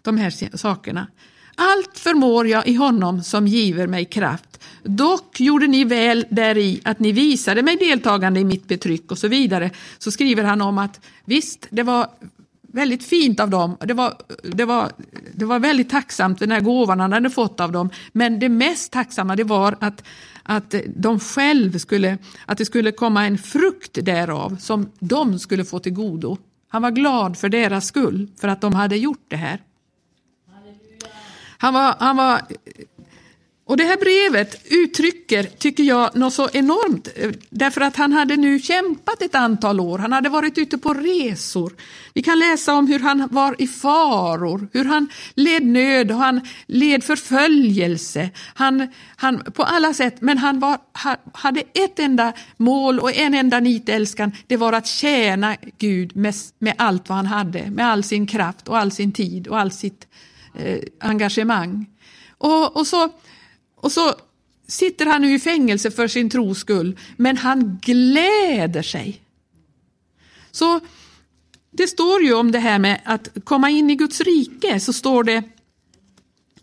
de 0.04 0.18
här 0.18 0.58
sakerna. 0.58 1.08
Allt 1.56 1.98
förmår 1.98 2.48
jag 2.48 2.68
i 2.68 2.74
honom 2.74 3.24
som 3.24 3.48
giver 3.48 3.88
mig 3.88 4.06
kraft. 4.06 4.64
Dock 4.84 5.40
gjorde 5.40 5.68
ni 5.68 5.84
väl 5.84 6.26
däri 6.30 6.82
att 6.84 7.00
ni 7.00 7.12
visade 7.12 7.64
mig 7.64 7.78
deltagande 7.78 8.40
i 8.40 8.44
mitt 8.44 8.68
betryck 8.68 9.12
och 9.12 9.18
så 9.18 9.28
vidare. 9.28 9.72
Så 9.98 10.12
skriver 10.12 10.44
han 10.44 10.62
om 10.62 10.78
att 10.78 11.00
visst, 11.26 11.68
det 11.70 11.84
var 11.84 12.08
väldigt 12.62 13.04
fint 13.04 13.40
av 13.40 13.50
dem. 13.50 13.78
Det 13.80 13.94
var, 13.94 14.14
det 14.44 14.66
var, 14.66 14.92
det 15.34 15.46
var 15.46 15.60
väldigt 15.60 15.90
tacksamt 15.90 16.40
den 16.40 16.52
här 16.52 16.60
gåvan 16.60 17.00
han 17.00 17.14
hade 17.14 17.30
fått 17.30 17.60
av 17.60 17.72
dem. 17.72 17.90
Men 18.12 18.40
det 18.40 18.50
mest 18.50 18.92
tacksamma 18.92 19.36
det 19.36 19.44
var 19.44 19.76
att, 19.80 20.04
att 20.44 20.76
de 20.96 21.20
själv 21.20 21.78
skulle, 21.78 22.18
att 22.46 22.58
det 22.58 22.66
skulle 22.66 22.92
komma 22.92 23.26
en 23.26 23.38
frukt 23.38 23.98
därav 24.06 24.58
som 24.60 24.92
de 25.00 25.40
skulle 25.40 25.66
få 25.66 25.80
till 25.80 25.94
godo. 25.94 26.38
Han 26.68 26.82
var 26.82 26.92
glad 26.92 27.38
för 27.38 27.50
deras 27.50 27.88
skull, 27.88 28.28
för 28.42 28.48
att 28.48 28.62
de 28.62 28.74
hade 28.74 28.98
gjort 28.98 29.26
det 29.28 29.36
här. 29.36 29.60
Han 31.64 31.74
var, 31.74 31.96
han 32.00 32.18
var 32.18 32.42
och 33.66 33.78
det 33.78 33.84
här 33.84 33.98
brevet 33.98 34.66
uttrycker, 34.66 35.44
tycker 35.44 35.84
jag, 35.84 36.16
något 36.16 36.34
så 36.34 36.50
enormt. 36.54 37.08
Eh, 37.16 37.32
därför 37.50 37.82
att 37.82 37.96
han 37.96 38.14
hade 38.14 38.36
nu 38.36 38.60
kämpat 38.60 39.22
ett 39.22 39.36
antal 39.36 39.80
år. 39.80 40.00
Han 40.00 40.12
hade 40.12 40.30
varit 40.30 40.58
ute 40.58 40.78
på 40.78 40.94
resor. 40.94 41.74
Vi 42.14 42.24
kan 42.24 42.40
läsa 42.40 42.74
om 42.74 42.88
hur 42.88 43.00
han 43.00 43.28
var 43.32 43.56
i 43.60 43.68
faror, 43.68 44.68
hur 44.74 44.86
han 44.86 45.10
led 45.36 45.66
nöd 45.66 46.12
och 46.12 46.18
han 46.18 46.42
led 46.66 47.04
förföljelse. 47.04 48.30
Han, 48.54 48.88
han, 49.16 49.44
på 49.54 49.64
alla 49.64 49.94
sätt, 49.94 50.22
men 50.22 50.38
han 50.38 50.60
var, 50.60 50.78
hade 51.34 51.60
ett 51.60 52.00
enda 52.00 52.34
mål 52.58 53.00
och 53.00 53.16
en 53.16 53.34
enda 53.34 53.60
nitälskan. 53.60 54.32
Det 54.48 54.58
var 54.58 54.74
att 54.74 54.88
tjäna 54.88 55.56
Gud 55.78 56.16
med, 56.16 56.34
med 56.60 56.74
allt 56.78 57.10
vad 57.10 57.16
han 57.16 57.26
hade, 57.26 57.72
med 57.72 57.88
all 57.88 58.04
sin 58.04 58.28
kraft 58.28 58.68
och 58.68 58.78
all 58.78 58.92
sin 58.92 59.12
tid 59.12 59.48
och 59.48 59.60
all 59.60 59.72
sitt 59.72 60.08
eh, 60.56 60.80
engagemang. 61.00 61.86
Och, 62.38 62.78
och 62.78 62.88
så 62.88 63.10
och 63.76 63.92
så 63.92 64.16
sitter 64.68 65.06
han 65.06 65.22
nu 65.22 65.34
i 65.34 65.40
fängelse 65.40 65.92
för 65.92 66.08
sin 66.08 66.30
tros 66.30 66.60
skull, 66.60 67.00
men 67.18 67.38
han 67.38 67.80
gläder 67.82 68.82
sig. 68.82 69.22
Så 70.52 70.80
det 71.72 71.88
står 71.88 72.24
ju 72.24 72.34
om 72.34 72.52
det 72.52 72.60
här 72.60 72.80
med 72.80 73.02
att 73.06 73.30
komma 73.44 73.70
in 73.70 73.90
i 73.90 73.96
Guds 73.96 74.22
rike, 74.22 74.80
så 74.80 74.94
står 74.94 75.24
det 75.24 75.44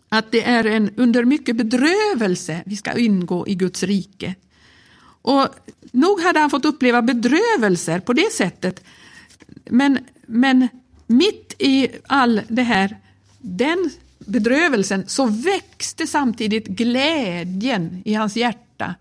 att 0.09 0.31
det 0.31 0.43
är 0.43 0.65
en 0.65 0.91
under 0.97 1.25
mycket 1.25 1.55
bedrövelse 1.55 2.63
vi 2.65 2.75
ska 2.75 2.97
ingå 2.97 3.47
i 3.47 3.55
Guds 3.55 3.83
rike. 3.83 4.35
Och 5.21 5.47
nog 5.91 6.21
hade 6.21 6.39
han 6.39 6.49
fått 6.49 6.65
uppleva 6.65 7.01
bedrövelser 7.01 7.99
på 7.99 8.13
det 8.13 8.31
sättet, 8.33 8.83
men, 9.65 9.99
men 10.25 10.67
mitt 11.07 11.55
i 11.59 11.89
all 12.07 12.41
det 12.47 12.63
här, 12.63 12.97
den 13.41 13.89
bedrövelsen 14.19 15.03
så 15.07 15.25
växte 15.25 16.07
samtidigt 16.07 16.67
glädjen 16.67 18.01
i 18.05 18.13
hans 18.13 18.35
hjärta. 18.37 18.95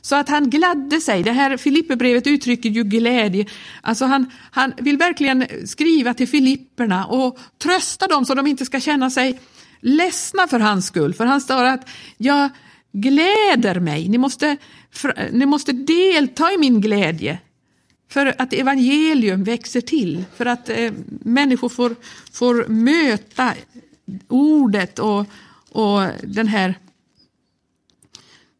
Så 0.00 0.16
att 0.16 0.28
han 0.28 0.50
gladde 0.50 1.00
sig. 1.00 1.22
Det 1.22 1.32
här 1.32 1.56
Filipperbrevet 1.56 2.26
uttrycker 2.26 2.68
ju 2.68 2.84
glädje. 2.84 3.46
Alltså 3.80 4.04
han, 4.04 4.30
han 4.50 4.72
vill 4.78 4.96
verkligen 4.96 5.46
skriva 5.66 6.14
till 6.14 6.28
Filipperna 6.28 7.06
och 7.06 7.38
trösta 7.58 8.06
dem 8.06 8.24
så 8.24 8.34
de 8.34 8.46
inte 8.46 8.64
ska 8.64 8.80
känna 8.80 9.10
sig 9.10 9.40
ledsna 9.80 10.48
för 10.48 10.60
hans 10.60 10.86
skull. 10.86 11.14
För 11.14 11.24
han 11.24 11.40
står 11.40 11.64
att 11.64 11.88
jag 12.16 12.50
gläder 12.92 13.80
mig. 13.80 14.08
Ni 14.08 14.18
måste, 14.18 14.56
ni 15.32 15.46
måste 15.46 15.72
delta 15.72 16.52
i 16.52 16.58
min 16.58 16.80
glädje. 16.80 17.38
För 18.12 18.34
att 18.38 18.52
evangelium 18.52 19.44
växer 19.44 19.80
till, 19.80 20.24
för 20.36 20.46
att 20.46 20.68
eh, 20.68 20.92
människor 21.20 21.68
får, 21.68 21.94
får 22.32 22.66
möta 22.68 23.54
ordet 24.28 24.98
och, 24.98 25.26
och 25.70 26.00
den 26.22 26.48
här, 26.48 26.74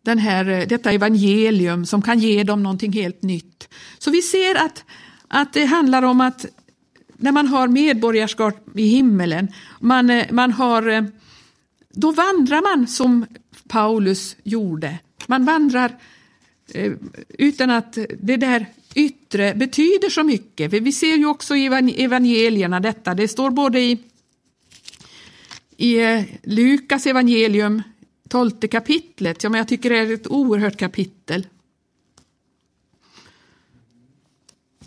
den 0.02 0.18
här, 0.18 0.49
eh, 0.49 0.66
detta 0.66 0.90
evangelium 0.90 1.87
som 1.87 2.02
kan 2.02 2.18
ge 2.18 2.42
dem 2.42 2.62
någonting 2.62 2.92
helt 2.92 3.23
nytt. 3.23 3.68
Så 3.99 4.11
vi 4.11 4.23
ser 4.23 4.54
att, 4.54 4.85
att 5.28 5.52
det 5.52 5.64
handlar 5.64 6.02
om 6.02 6.21
att 6.21 6.47
när 7.16 7.32
man 7.32 7.47
har 7.47 7.68
medborgarskap 7.68 8.78
i 8.78 8.87
himmelen, 8.87 9.49
man, 9.80 10.11
eh, 10.11 10.26
man 10.30 10.52
har, 10.52 10.88
eh, 10.88 11.04
då 11.90 12.12
vandrar 12.12 12.76
man 12.76 12.87
som 12.87 13.26
Paulus 13.68 14.37
gjorde. 14.42 14.99
Man 15.26 15.44
vandrar 15.44 15.99
utan 17.38 17.71
att 17.71 17.99
det 18.21 18.37
där 18.37 18.66
yttre 18.94 19.54
betyder 19.54 20.11
så 20.11 20.22
mycket. 20.22 20.72
Vi 20.72 20.92
ser 20.92 21.16
ju 21.16 21.26
också 21.26 21.56
i 21.56 21.66
evangelierna 21.96 22.80
detta. 22.80 23.14
Det 23.14 23.28
står 23.28 23.50
både 23.50 23.80
i 23.80 23.99
i 25.82 26.00
eh, 26.00 26.25
Lukas 26.42 27.06
evangelium, 27.06 27.82
12 28.28 28.50
kapitlet. 28.50 29.42
Ja, 29.42 29.50
men 29.50 29.58
jag 29.58 29.68
tycker 29.68 29.90
det 29.90 29.99
är 29.99 30.14
ett 30.14 30.26
oerhört 30.26 30.76
kapitel. 30.76 31.46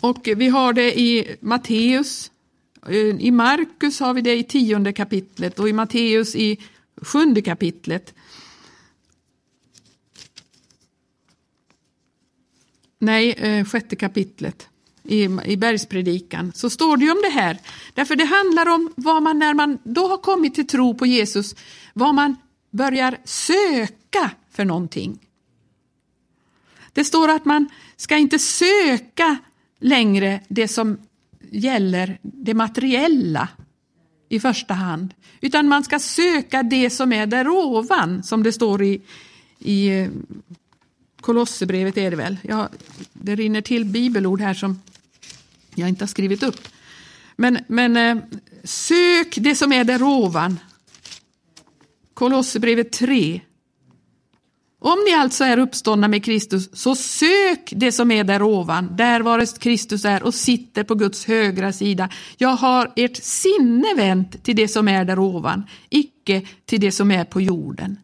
Och 0.00 0.28
vi 0.36 0.48
har 0.48 0.72
det 0.72 1.00
i 1.00 1.36
Matteus, 1.40 2.30
eh, 2.88 2.96
i 2.96 3.30
Markus 3.30 4.00
har 4.00 4.14
vi 4.14 4.20
det 4.20 4.36
i 4.36 4.44
tionde 4.44 4.92
kapitlet 4.92 5.58
och 5.58 5.68
i 5.68 5.72
Matteus 5.72 6.36
i 6.36 6.58
sjunde 7.02 7.42
kapitlet. 7.42 8.14
Nej, 12.98 13.30
eh, 13.32 13.64
sjätte 13.64 13.96
kapitlet 13.96 14.68
i, 15.02 15.22
i 15.44 15.56
bergspredikan, 15.56 16.52
så 16.54 16.70
står 16.70 16.96
det 16.96 17.04
ju 17.04 17.10
om 17.10 17.22
det 17.22 17.40
här. 17.40 17.58
Därför 17.94 18.16
det 18.16 18.24
handlar 18.24 18.68
om 18.68 18.92
vad 18.96 19.22
man, 19.22 19.38
när 19.38 19.54
man 19.54 19.78
då 19.84 20.08
har 20.08 20.18
kommit 20.18 20.54
till 20.54 20.66
tro 20.66 20.94
på 20.94 21.06
Jesus, 21.06 21.54
vad 21.94 22.14
man 22.14 22.36
börjar 22.70 23.16
söka 23.24 24.30
för 24.50 24.64
någonting. 24.64 25.18
Det 26.92 27.04
står 27.04 27.28
att 27.28 27.44
man 27.44 27.68
ska 27.96 28.16
inte 28.16 28.38
söka 28.38 29.36
längre 29.80 30.40
det 30.48 30.68
som 30.68 30.98
gäller 31.50 32.18
det 32.22 32.54
materiella 32.54 33.48
i 34.28 34.40
första 34.40 34.74
hand, 34.74 35.14
utan 35.40 35.68
man 35.68 35.84
ska 35.84 35.98
söka 35.98 36.62
det 36.62 36.90
som 36.90 37.12
är 37.12 37.26
där 37.26 37.48
ovan, 37.48 38.22
som 38.22 38.42
det 38.42 38.52
står 38.52 38.82
i, 38.82 39.00
i 39.58 40.08
Kolosserbrevet 41.26 41.96
är 41.96 42.10
det 42.10 42.16
väl. 42.16 42.36
Ja, 42.42 42.68
det 43.12 43.34
rinner 43.34 43.60
till 43.60 43.84
bibelord 43.84 44.40
här 44.40 44.54
som 44.54 44.80
jag 45.74 45.88
inte 45.88 46.02
har 46.02 46.08
skrivit 46.08 46.42
upp. 46.42 46.68
Men, 47.36 47.58
men 47.66 47.96
eh, 47.96 48.16
sök 48.64 49.34
det 49.36 49.54
som 49.54 49.72
är 49.72 49.84
där 49.84 50.02
ovan. 50.02 50.58
Kolosserbrevet 52.14 52.92
3. 52.92 53.40
Om 54.78 54.98
ni 55.06 55.14
alltså 55.14 55.44
är 55.44 55.58
uppståndna 55.58 56.08
med 56.08 56.24
Kristus, 56.24 56.68
så 56.72 56.94
sök 56.94 57.72
det 57.76 57.92
som 57.92 58.10
är 58.10 58.24
där 58.24 58.42
ovan, 58.42 58.96
där 58.96 59.20
varest 59.20 59.58
Kristus 59.58 60.04
är 60.04 60.22
och 60.22 60.34
sitter 60.34 60.84
på 60.84 60.94
Guds 60.94 61.24
högra 61.24 61.72
sida. 61.72 62.08
Jag 62.36 62.56
har 62.56 62.92
ert 62.96 63.16
sinne 63.16 63.94
vänt 63.96 64.44
till 64.44 64.56
det 64.56 64.68
som 64.68 64.88
är 64.88 65.04
där 65.04 65.18
ovan, 65.18 65.62
icke 65.90 66.42
till 66.64 66.80
det 66.80 66.92
som 66.92 67.10
är 67.10 67.24
på 67.24 67.40
jorden. 67.40 67.98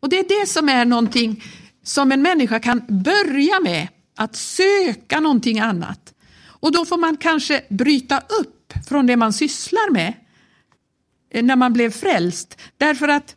Och 0.00 0.08
det 0.08 0.18
är 0.18 0.40
det 0.40 0.46
som 0.46 0.68
är 0.68 0.84
någonting 0.84 1.42
som 1.86 2.12
en 2.12 2.22
människa 2.22 2.60
kan 2.60 2.82
börja 2.88 3.60
med, 3.60 3.88
att 4.16 4.36
söka 4.36 5.20
någonting 5.20 5.60
annat. 5.60 6.14
Och 6.46 6.72
då 6.72 6.84
får 6.84 6.98
man 6.98 7.16
kanske 7.16 7.62
bryta 7.68 8.18
upp 8.18 8.72
från 8.88 9.06
det 9.06 9.16
man 9.16 9.32
sysslar 9.32 9.92
med 9.92 10.12
eh, 11.30 11.44
när 11.44 11.56
man 11.56 11.72
blev 11.72 11.90
frälst. 11.90 12.60
Därför 12.76 13.08
att 13.08 13.36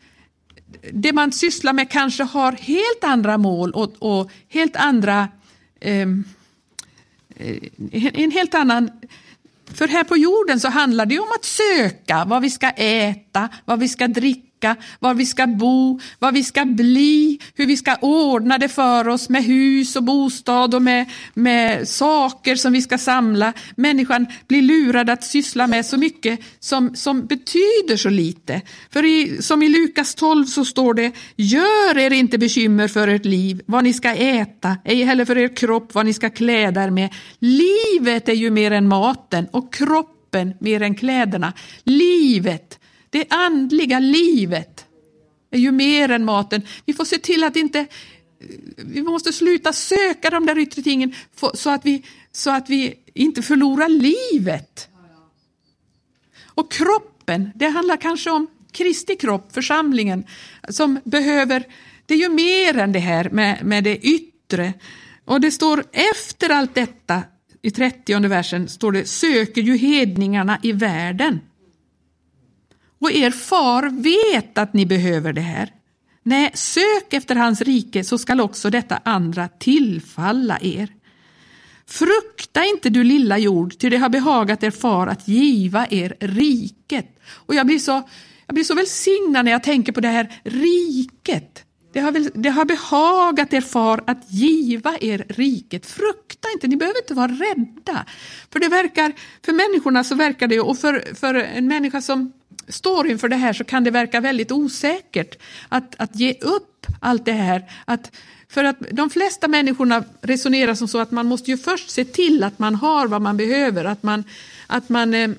det 0.94 1.14
man 1.14 1.32
sysslar 1.32 1.74
med 1.74 1.92
kanske 1.92 2.24
har 2.24 2.52
helt 2.52 3.04
andra 3.04 3.38
mål 3.38 3.72
och, 3.72 3.96
och 4.00 4.32
helt 4.48 4.76
andra... 4.76 5.28
Ehm, 5.82 6.24
eh, 7.36 7.58
en 8.14 8.32
helt 8.32 8.54
annan... 8.54 8.92
För 9.74 9.88
här 9.88 10.04
på 10.04 10.18
jorden 10.18 10.60
så 10.60 10.70
handlar 10.70 11.06
det 11.06 11.20
om 11.20 11.32
att 11.36 11.46
söka 11.46 12.26
vad 12.26 12.42
vi 12.42 12.50
ska 12.50 12.70
äta, 12.70 13.50
vad 13.66 13.80
vi 13.80 13.88
ska 13.88 14.08
dricka 14.08 14.49
dricka, 14.60 14.76
var 15.00 15.14
vi 15.14 15.26
ska 15.26 15.48
bo, 15.48 16.00
vad 16.20 16.34
vi 16.34 16.44
ska 16.44 16.66
bli, 16.66 17.40
hur 17.56 17.66
vi 17.66 17.78
ska 17.78 17.96
ordna 17.96 18.58
det 18.58 18.70
för 18.70 19.08
oss 19.08 19.30
med 19.30 19.44
hus 19.44 19.96
och 19.96 20.04
bostad 20.04 20.76
och 20.76 20.82
med, 20.82 21.06
med 21.34 21.88
saker 21.88 22.56
som 22.56 22.74
vi 22.74 22.82
ska 22.82 22.98
samla. 22.98 23.54
Människan 23.76 24.28
blir 24.48 24.62
lurad 24.62 25.10
att 25.10 25.24
syssla 25.24 25.68
med 25.68 25.86
så 25.86 25.98
mycket 25.98 26.40
som, 26.60 26.96
som 26.96 27.26
betyder 27.26 27.98
så 27.98 28.10
lite. 28.10 28.62
För 28.92 29.06
i, 29.06 29.42
som 29.42 29.64
i 29.64 29.70
Lukas 29.70 30.16
12 30.16 30.46
så 30.46 30.66
står 30.66 30.94
det, 30.94 31.12
gör 31.36 31.98
er 31.98 32.14
inte 32.14 32.38
bekymmer 32.38 32.88
för 32.88 33.08
ert 33.08 33.26
liv, 33.26 33.62
vad 33.66 33.84
ni 33.84 33.94
ska 33.94 34.14
äta, 34.14 34.78
ej 34.86 35.04
heller 35.04 35.26
för 35.26 35.38
er 35.38 35.56
kropp, 35.56 35.94
vad 35.94 36.06
ni 36.06 36.14
ska 36.14 36.30
kläda 36.30 36.84
er 36.84 36.90
med. 36.90 37.10
Livet 37.40 38.30
är 38.30 38.34
ju 38.34 38.50
mer 38.50 38.72
än 38.72 38.88
maten 38.88 39.48
och 39.52 39.74
kroppen 39.74 40.54
mer 40.60 40.82
än 40.82 40.96
kläderna. 40.96 41.54
Livet 41.84 42.79
det 43.10 43.26
andliga 43.30 44.00
livet 44.00 44.86
är 45.52 45.60
ju 45.60 45.72
mer 45.72 46.12
än 46.12 46.26
maten. 46.26 46.62
Vi 46.86 46.94
får 46.94 47.06
se 47.06 47.18
till 47.18 47.44
att 47.44 47.56
inte 47.56 47.88
vi 48.78 49.04
måste 49.04 49.34
sluta 49.34 49.74
söka 49.74 50.30
de 50.30 50.46
där 50.46 50.58
yttre 50.58 50.82
tingen 50.82 51.16
så 51.54 51.70
att 51.70 51.86
vi, 51.86 52.04
så 52.32 52.50
att 52.52 52.70
vi 52.70 52.96
inte 53.14 53.42
förlorar 53.42 53.90
livet. 53.90 54.90
Och 56.46 56.72
kroppen, 56.72 57.52
det 57.56 57.68
handlar 57.68 57.98
kanske 57.98 58.32
om 58.32 58.48
Kristi 58.72 59.16
kropp, 59.16 59.54
församlingen, 59.54 60.24
som 60.70 61.00
behöver, 61.04 61.64
det 62.06 62.14
är 62.14 62.18
ju 62.18 62.30
mer 62.30 62.78
än 62.78 62.92
det 62.92 63.00
här 63.00 63.30
med, 63.30 63.66
med 63.66 63.84
det 63.84 63.98
yttre. 63.98 64.74
Och 65.26 65.42
det 65.42 65.52
står 65.52 65.84
efter 65.92 66.50
allt 66.50 66.76
detta, 66.76 67.24
i 67.62 67.72
30 67.72 68.28
versen, 68.28 68.68
står 68.68 68.92
det 68.92 69.06
söker 69.06 69.62
ju 69.62 69.78
hedningarna 69.78 70.60
i 70.64 70.72
världen. 70.72 71.40
Och 73.00 73.12
er 73.12 73.32
far 73.32 73.90
vet 73.90 74.58
att 74.58 74.74
ni 74.74 74.86
behöver 74.86 75.34
det 75.34 75.42
här. 75.42 75.74
Nej, 76.24 76.52
sök 76.54 77.14
efter 77.14 77.36
hans 77.36 77.62
rike 77.62 78.04
så 78.04 78.18
skall 78.18 78.42
också 78.42 78.70
detta 78.70 79.00
andra 79.04 79.48
tillfalla 79.48 80.60
er. 80.62 80.90
Frukta 81.88 82.66
inte 82.66 82.90
du 82.90 83.04
lilla 83.04 83.38
jord, 83.38 83.78
ty 83.78 83.90
det 83.90 83.98
har 83.98 84.10
behagat 84.10 84.64
er 84.64 84.72
far 84.72 85.08
att 85.08 85.28
giva 85.28 85.88
er 85.90 86.16
riket. 86.20 87.20
Och 87.34 87.56
jag 87.56 87.66
blir 87.66 87.80
så, 87.80 88.02
jag 88.46 88.54
blir 88.54 88.64
så 88.64 88.76
välsignad 88.76 89.46
när 89.46 89.52
jag 89.52 89.64
tänker 89.64 89.92
på 89.92 90.02
det 90.02 90.08
här 90.08 90.42
riket. 90.44 91.64
Det 91.94 92.00
har, 92.00 92.12
väl, 92.12 92.30
det 92.34 92.50
har 92.50 92.66
behagat 92.66 93.54
er 93.54 93.62
far 93.62 94.04
att 94.08 94.32
giva 94.32 94.98
er 95.02 95.26
riket. 95.30 95.86
Frukta 95.86 96.48
inte, 96.54 96.68
ni 96.68 96.76
behöver 96.76 97.00
inte 97.00 97.14
vara 97.14 97.32
rädda. 97.32 98.06
För 98.54 98.60
det 98.60 98.68
verkar, 98.68 99.14
för 99.46 99.54
människorna 99.54 100.04
så 100.04 100.16
verkar 100.16 100.48
det, 100.48 100.60
och 100.60 100.78
för, 100.78 101.16
för 101.16 101.36
en 101.36 101.68
människa 101.68 102.02
som 102.02 102.34
står 102.70 103.08
inför 103.08 103.30
det 103.30 103.36
här 103.36 103.54
så 103.54 103.64
kan 103.64 103.84
det 103.84 103.92
verka 103.92 104.20
väldigt 104.20 104.52
osäkert 104.52 105.38
att, 105.70 105.96
att 105.98 106.16
ge 106.16 106.34
upp 106.42 106.86
allt 107.00 107.26
det 107.26 107.32
här. 107.32 107.72
Att, 107.86 108.12
för 108.50 108.64
att 108.64 108.78
de 108.92 109.10
flesta 109.10 109.48
människorna 109.48 110.04
resonerar 110.22 110.76
som 110.76 110.88
så 110.88 111.00
att 111.00 111.12
man 111.12 111.26
måste 111.26 111.52
ju 111.52 111.58
först 111.58 111.90
se 111.90 112.06
till 112.06 112.44
att 112.44 112.60
man 112.60 112.76
har 112.76 113.08
vad 113.08 113.22
man 113.22 113.38
behöver, 113.38 113.86
att 113.86 114.04
man, 114.04 114.24
att 114.68 114.90
man 114.90 115.14
eh, 115.14 115.30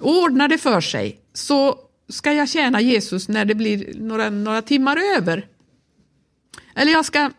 ordnar 0.00 0.48
det 0.48 0.58
för 0.58 0.80
sig. 0.80 1.18
Så 1.32 1.78
ska 2.08 2.32
jag 2.32 2.48
tjäna 2.48 2.80
Jesus 2.80 3.28
när 3.28 3.44
det 3.44 3.54
blir 3.54 3.94
några, 3.94 4.30
några 4.30 4.62
timmar 4.62 4.98
över. 5.16 5.46
Eller 6.74 6.92
jag 6.92 7.04
ska 7.04 7.30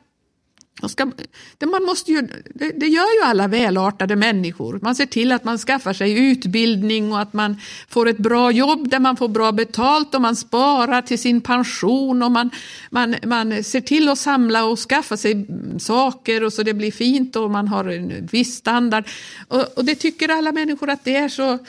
Ska, 0.84 1.12
det, 1.58 1.66
man 1.66 1.84
måste 1.84 2.12
ju, 2.12 2.22
det, 2.54 2.72
det, 2.80 2.88
gör 2.88 3.20
ju 3.20 3.24
alla 3.24 3.48
välartade 3.48 4.16
människor. 4.16 4.80
Man 4.82 4.96
ser 4.96 5.06
till 5.06 5.32
att 5.32 5.44
man 5.44 5.58
skaffar 5.58 5.94
sig 5.94 6.32
utbildning 6.32 7.14
och 7.14 7.20
att 7.20 7.34
man 7.34 7.58
får 7.88 8.10
ett 8.10 8.18
bra 8.18 8.52
jobb 8.52 8.90
där 8.90 9.00
man 9.00 9.18
får 9.18 9.28
bra 9.28 9.52
betalt 9.52 10.16
och 10.16 10.22
man 10.22 10.36
sparar 10.36 11.02
till 11.02 11.20
sin 11.20 11.42
pension 11.42 12.24
och 12.24 12.32
man, 12.32 12.50
man, 12.90 13.16
man 13.26 13.64
ser 13.64 13.82
till 13.82 14.10
att 14.10 14.20
samla 14.20 14.66
och 14.66 14.80
skaffa 14.80 15.18
sig 15.18 15.48
saker 15.80 16.44
och 16.44 16.54
så 16.54 16.64
det 16.64 16.74
blir 16.74 16.92
fint 16.92 17.36
och 17.36 17.52
man 17.52 17.68
har 17.68 17.86
en 17.86 18.28
viss 18.32 18.56
standard. 18.56 19.08
Och, 19.48 19.78
och 19.78 19.86
det 19.86 19.96
tycker 19.96 20.30
alla 20.30 20.52
människor 20.52 20.90
att 20.90 21.04
det 21.04 21.16
är 21.16 21.30
så 21.30 21.60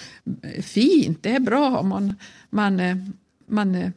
fint, 0.62 1.23
det 1.23 1.31
är 1.31 1.40
bra. 1.40 1.83
Man, 1.83 2.14
man, 2.51 2.81
eh, 2.81 2.97
man 3.47 3.75
eh, 3.75 3.90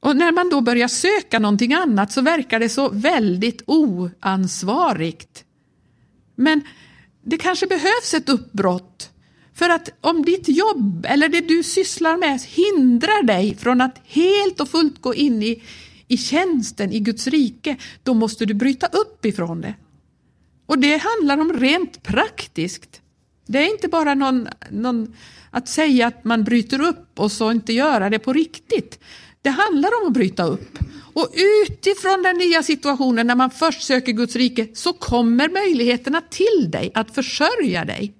och 0.00 0.16
när 0.16 0.32
man 0.32 0.50
då 0.50 0.60
börjar 0.60 0.88
söka 0.88 1.38
någonting 1.38 1.72
annat 1.72 2.12
så 2.12 2.20
verkar 2.20 2.60
det 2.60 2.68
så 2.68 2.88
väldigt 2.88 3.62
oansvarigt. 3.66 5.44
Men 6.34 6.62
det 7.22 7.36
kanske 7.36 7.66
behövs 7.66 8.14
ett 8.14 8.28
uppbrott. 8.28 9.10
För 9.54 9.68
att 9.68 9.88
om 10.00 10.24
ditt 10.24 10.48
jobb 10.48 11.06
eller 11.08 11.28
det 11.28 11.40
du 11.40 11.62
sysslar 11.62 12.16
med 12.16 12.40
hindrar 12.40 13.22
dig 13.22 13.56
från 13.56 13.80
att 13.80 14.00
helt 14.04 14.60
och 14.60 14.68
fullt 14.68 15.00
gå 15.00 15.14
in 15.14 15.42
i, 15.42 15.62
i 16.08 16.16
tjänsten 16.16 16.92
i 16.92 17.00
Guds 17.00 17.26
rike, 17.26 17.76
då 18.02 18.14
måste 18.14 18.46
du 18.46 18.54
bryta 18.54 18.86
upp 18.86 19.24
ifrån 19.24 19.60
det. 19.60 19.74
Och 20.66 20.78
det 20.78 20.96
handlar 20.96 21.38
om 21.38 21.52
rent 21.52 22.02
praktiskt. 22.02 23.00
Det 23.46 23.58
är 23.58 23.72
inte 23.72 23.88
bara 23.88 24.14
någon, 24.14 24.48
någon, 24.70 25.14
att 25.50 25.68
säga 25.68 26.06
att 26.06 26.24
man 26.24 26.44
bryter 26.44 26.80
upp 26.80 27.20
och 27.20 27.32
så 27.32 27.50
inte 27.50 27.72
göra 27.72 28.10
det 28.10 28.18
på 28.18 28.32
riktigt. 28.32 28.98
Det 29.42 29.50
handlar 29.50 29.90
om 30.00 30.06
att 30.06 30.12
bryta 30.12 30.44
upp. 30.44 30.78
Och 31.14 31.28
utifrån 31.66 32.22
den 32.22 32.36
nya 32.36 32.62
situationen 32.62 33.26
när 33.26 33.34
man 33.34 33.50
först 33.50 33.82
söker 33.82 34.12
Guds 34.12 34.36
rike 34.36 34.68
så 34.74 34.92
kommer 34.92 35.48
möjligheterna 35.48 36.20
till 36.30 36.70
dig 36.70 36.90
att 36.94 37.14
försörja 37.14 37.84
dig. 37.84 38.14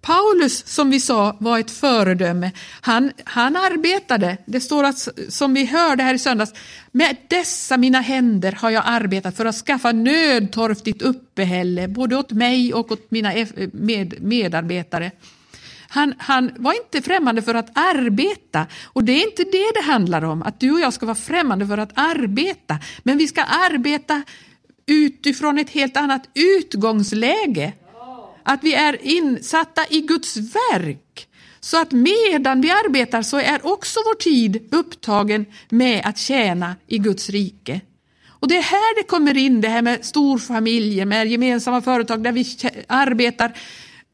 Paulus, 0.00 0.66
som 0.66 0.90
vi 0.90 1.00
sa, 1.00 1.36
var 1.40 1.58
ett 1.58 1.70
föredöme. 1.70 2.50
Han, 2.80 3.12
han 3.24 3.56
arbetade, 3.56 4.38
det 4.46 4.60
står 4.60 4.84
att, 4.84 5.08
som 5.28 5.54
vi 5.54 5.64
hörde 5.64 6.02
här 6.02 6.14
i 6.14 6.18
söndags, 6.18 6.52
med 6.92 7.16
dessa 7.28 7.76
mina 7.76 8.00
händer 8.00 8.52
har 8.52 8.70
jag 8.70 8.82
arbetat 8.86 9.36
för 9.36 9.44
att 9.44 9.54
skaffa 9.54 9.92
nödtorftigt 9.92 11.02
uppehälle, 11.02 11.88
både 11.88 12.16
åt 12.16 12.32
mig 12.32 12.74
och 12.74 12.92
åt 12.92 13.10
mina 13.10 13.34
e-, 13.34 13.68
med, 13.72 14.14
medarbetare. 14.22 15.10
Han, 15.96 16.14
han 16.18 16.52
var 16.56 16.72
inte 16.72 17.02
främmande 17.02 17.42
för 17.42 17.54
att 17.54 17.70
arbeta. 17.74 18.66
Och 18.84 19.04
det 19.04 19.12
är 19.12 19.26
inte 19.26 19.44
det 19.44 19.72
det 19.74 19.82
handlar 19.82 20.24
om, 20.24 20.42
att 20.42 20.60
du 20.60 20.70
och 20.70 20.80
jag 20.80 20.92
ska 20.92 21.06
vara 21.06 21.14
främmande 21.14 21.66
för 21.66 21.78
att 21.78 21.90
arbeta. 21.94 22.78
Men 23.02 23.18
vi 23.18 23.28
ska 23.28 23.42
arbeta 23.42 24.22
utifrån 24.86 25.58
ett 25.58 25.70
helt 25.70 25.96
annat 25.96 26.28
utgångsläge. 26.34 27.72
Att 28.42 28.64
vi 28.64 28.74
är 28.74 29.06
insatta 29.06 29.82
i 29.90 30.00
Guds 30.00 30.36
verk. 30.36 31.28
Så 31.60 31.80
att 31.80 31.92
medan 31.92 32.60
vi 32.60 32.70
arbetar 32.70 33.22
så 33.22 33.36
är 33.38 33.66
också 33.66 34.00
vår 34.04 34.14
tid 34.14 34.68
upptagen 34.72 35.46
med 35.68 36.02
att 36.04 36.18
tjäna 36.18 36.76
i 36.86 36.98
Guds 36.98 37.30
rike. 37.30 37.80
Och 38.28 38.48
det 38.48 38.56
är 38.56 38.62
här 38.62 39.02
det 39.02 39.08
kommer 39.08 39.36
in, 39.36 39.60
det 39.60 39.68
här 39.68 39.82
med 39.82 40.04
storfamiljer, 40.04 41.04
med 41.04 41.26
gemensamma 41.26 41.82
företag 41.82 42.22
där 42.22 42.32
vi 42.32 42.46
arbetar 42.86 43.52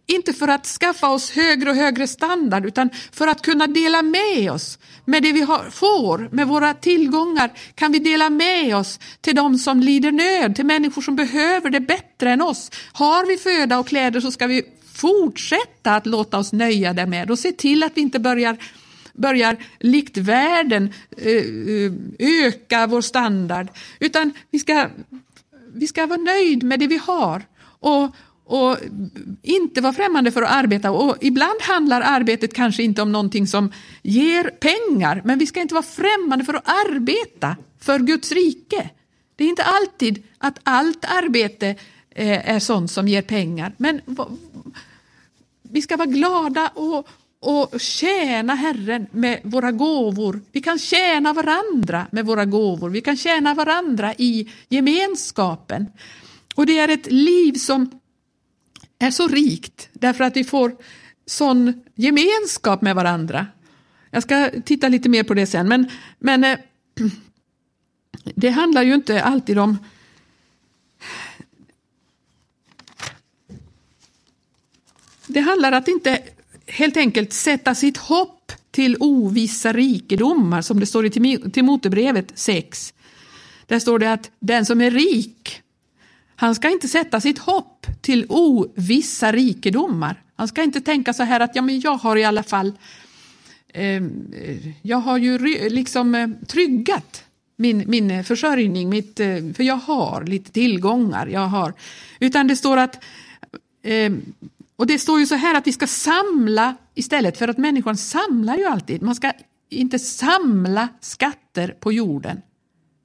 inte 0.06 0.32
för 0.32 0.48
att 0.48 0.66
skaffa 0.66 1.08
oss 1.08 1.30
högre 1.30 1.70
och 1.70 1.76
högre 1.76 2.06
standard 2.06 2.66
utan 2.66 2.90
för 3.12 3.26
att 3.26 3.42
kunna 3.42 3.66
dela 3.66 4.02
med 4.02 4.52
oss 4.52 4.78
med 5.04 5.22
det 5.22 5.32
vi 5.32 5.40
har, 5.40 5.70
får, 5.70 6.28
med 6.32 6.48
våra 6.48 6.74
tillgångar 6.74 7.52
kan 7.74 7.92
vi 7.92 7.98
dela 7.98 8.30
med 8.30 8.76
oss 8.76 9.00
till 9.20 9.36
de 9.36 9.58
som 9.58 9.80
lider 9.80 10.12
nöd, 10.12 10.56
till 10.56 10.66
människor 10.66 11.02
som 11.02 11.16
behöver 11.16 11.70
det 11.70 11.80
bättre 11.80 12.30
än 12.30 12.42
oss. 12.42 12.70
Har 12.92 13.26
vi 13.26 13.36
föda 13.36 13.78
och 13.78 13.86
kläder 13.86 14.20
så 14.20 14.30
ska 14.30 14.46
vi 14.46 14.62
fortsätta 14.94 15.94
att 15.94 16.06
låta 16.06 16.38
oss 16.38 16.52
nöja 16.52 16.92
därmed 16.92 17.30
och 17.30 17.38
se 17.38 17.52
till 17.52 17.82
att 17.82 17.92
vi 17.94 18.00
inte 18.00 18.18
börjar 18.18 18.56
börjar 19.14 19.56
likt 19.80 20.16
världen 20.16 20.92
eh, 21.16 21.32
eh, 21.32 21.92
öka 22.18 22.86
vår 22.86 23.00
standard, 23.00 23.68
utan 24.00 24.32
vi 24.50 24.58
ska, 24.58 24.88
vi 25.74 25.86
ska 25.86 26.06
vara 26.06 26.20
nöjd 26.20 26.62
med 26.62 26.80
det 26.80 26.86
vi 26.86 26.96
har. 26.96 27.42
Och, 27.80 28.14
och 28.52 28.76
inte 29.42 29.80
vara 29.80 29.92
främmande 29.92 30.32
för 30.32 30.42
att 30.42 30.50
arbeta. 30.50 30.90
Och 30.90 31.16
ibland 31.20 31.60
handlar 31.60 32.00
arbetet 32.00 32.54
kanske 32.54 32.82
inte 32.82 33.02
om 33.02 33.12
någonting 33.12 33.46
som 33.46 33.72
ger 34.02 34.44
pengar, 34.44 35.22
men 35.24 35.38
vi 35.38 35.46
ska 35.46 35.60
inte 35.60 35.74
vara 35.74 35.84
främmande 35.84 36.44
för 36.44 36.54
att 36.54 36.68
arbeta 36.68 37.56
för 37.80 37.98
Guds 37.98 38.32
rike. 38.32 38.90
Det 39.36 39.44
är 39.44 39.48
inte 39.48 39.64
alltid 39.64 40.22
att 40.38 40.58
allt 40.62 41.04
arbete 41.04 41.68
eh, 42.10 42.50
är 42.50 42.58
sånt 42.58 42.90
som 42.90 43.08
ger 43.08 43.22
pengar, 43.22 43.74
men 43.76 44.00
vi 45.62 45.82
ska 45.82 45.96
vara 45.96 46.08
glada 46.08 46.68
och, 46.74 47.08
och 47.40 47.80
tjäna 47.80 48.54
Herren 48.54 49.06
med 49.10 49.40
våra 49.44 49.72
gåvor. 49.72 50.40
Vi 50.52 50.60
kan 50.60 50.78
tjäna 50.78 51.32
varandra 51.32 52.06
med 52.12 52.26
våra 52.26 52.44
gåvor. 52.44 52.90
Vi 52.90 53.00
kan 53.00 53.16
tjäna 53.16 53.54
varandra 53.54 54.14
i 54.18 54.50
gemenskapen. 54.68 55.86
Och 56.54 56.66
det 56.66 56.78
är 56.78 56.88
ett 56.88 57.12
liv 57.12 57.52
som 57.52 58.01
är 59.02 59.10
så 59.10 59.28
rikt 59.28 59.88
därför 59.92 60.24
att 60.24 60.36
vi 60.36 60.44
får 60.44 60.76
sån 61.26 61.82
gemenskap 61.94 62.82
med 62.82 62.94
varandra. 62.94 63.46
Jag 64.10 64.22
ska 64.22 64.50
titta 64.64 64.88
lite 64.88 65.08
mer 65.08 65.22
på 65.22 65.34
det 65.34 65.46
sen, 65.46 65.68
men, 65.68 65.90
men 66.18 66.44
eh, 66.44 66.58
det 68.34 68.50
handlar 68.50 68.82
ju 68.82 68.94
inte 68.94 69.22
alltid 69.22 69.58
om 69.58 69.78
Det 75.26 75.40
handlar 75.40 75.72
att 75.72 75.88
inte 75.88 76.22
helt 76.66 76.96
enkelt 76.96 77.32
sätta 77.32 77.74
sitt 77.74 77.96
hopp 77.96 78.52
till 78.70 78.96
ovissa 79.00 79.72
rikedomar 79.72 80.62
som 80.62 80.80
det 80.80 80.86
står 80.86 81.06
i 81.06 81.10
Timotebrevet 81.52 82.32
6. 82.34 82.94
Där 83.66 83.78
står 83.78 83.98
det 83.98 84.12
att 84.12 84.30
den 84.40 84.66
som 84.66 84.80
är 84.80 84.90
rik, 84.90 85.61
han 86.42 86.54
ska 86.54 86.70
inte 86.70 86.88
sätta 86.88 87.20
sitt 87.20 87.38
hopp 87.38 87.86
till 88.00 88.26
ovissa 88.28 89.32
rikedomar. 89.32 90.22
Han 90.36 90.48
ska 90.48 90.62
inte 90.62 90.80
tänka 90.80 91.12
så 91.12 91.22
här 91.22 91.40
att 91.40 91.56
ja, 91.56 91.62
men 91.62 91.80
jag 91.80 91.94
har 91.96 92.16
i 92.16 92.24
alla 92.24 92.42
fall 92.42 92.72
eh, 93.68 94.02
jag 94.82 94.96
har 94.96 95.18
ju 95.18 95.38
liksom 95.68 96.14
eh, 96.14 96.28
tryggat 96.46 97.24
min, 97.56 97.84
min 97.86 98.10
eh, 98.10 98.22
försörjning, 98.22 98.88
mitt, 98.88 99.20
eh, 99.20 99.26
för 99.54 99.62
jag 99.62 99.76
har 99.76 100.24
lite 100.24 100.52
tillgångar. 100.52 101.26
Jag 101.26 101.46
har. 101.46 101.74
Utan 102.20 102.46
det 102.46 102.56
står 102.56 102.76
att 102.76 103.04
eh, 103.82 104.12
och 104.76 104.86
det 104.86 104.98
står 104.98 105.20
ju 105.20 105.26
så 105.26 105.34
här 105.34 105.54
att 105.54 105.66
vi 105.66 105.72
ska 105.72 105.86
samla 105.86 106.76
istället 106.94 107.38
för 107.38 107.48
att 107.48 107.58
människan 107.58 107.96
samlar 107.96 108.56
ju 108.56 108.64
alltid. 108.64 109.02
Man 109.02 109.14
ska 109.14 109.32
inte 109.70 109.98
samla 109.98 110.88
skatter 111.00 111.74
på 111.80 111.92
jorden. 111.92 112.42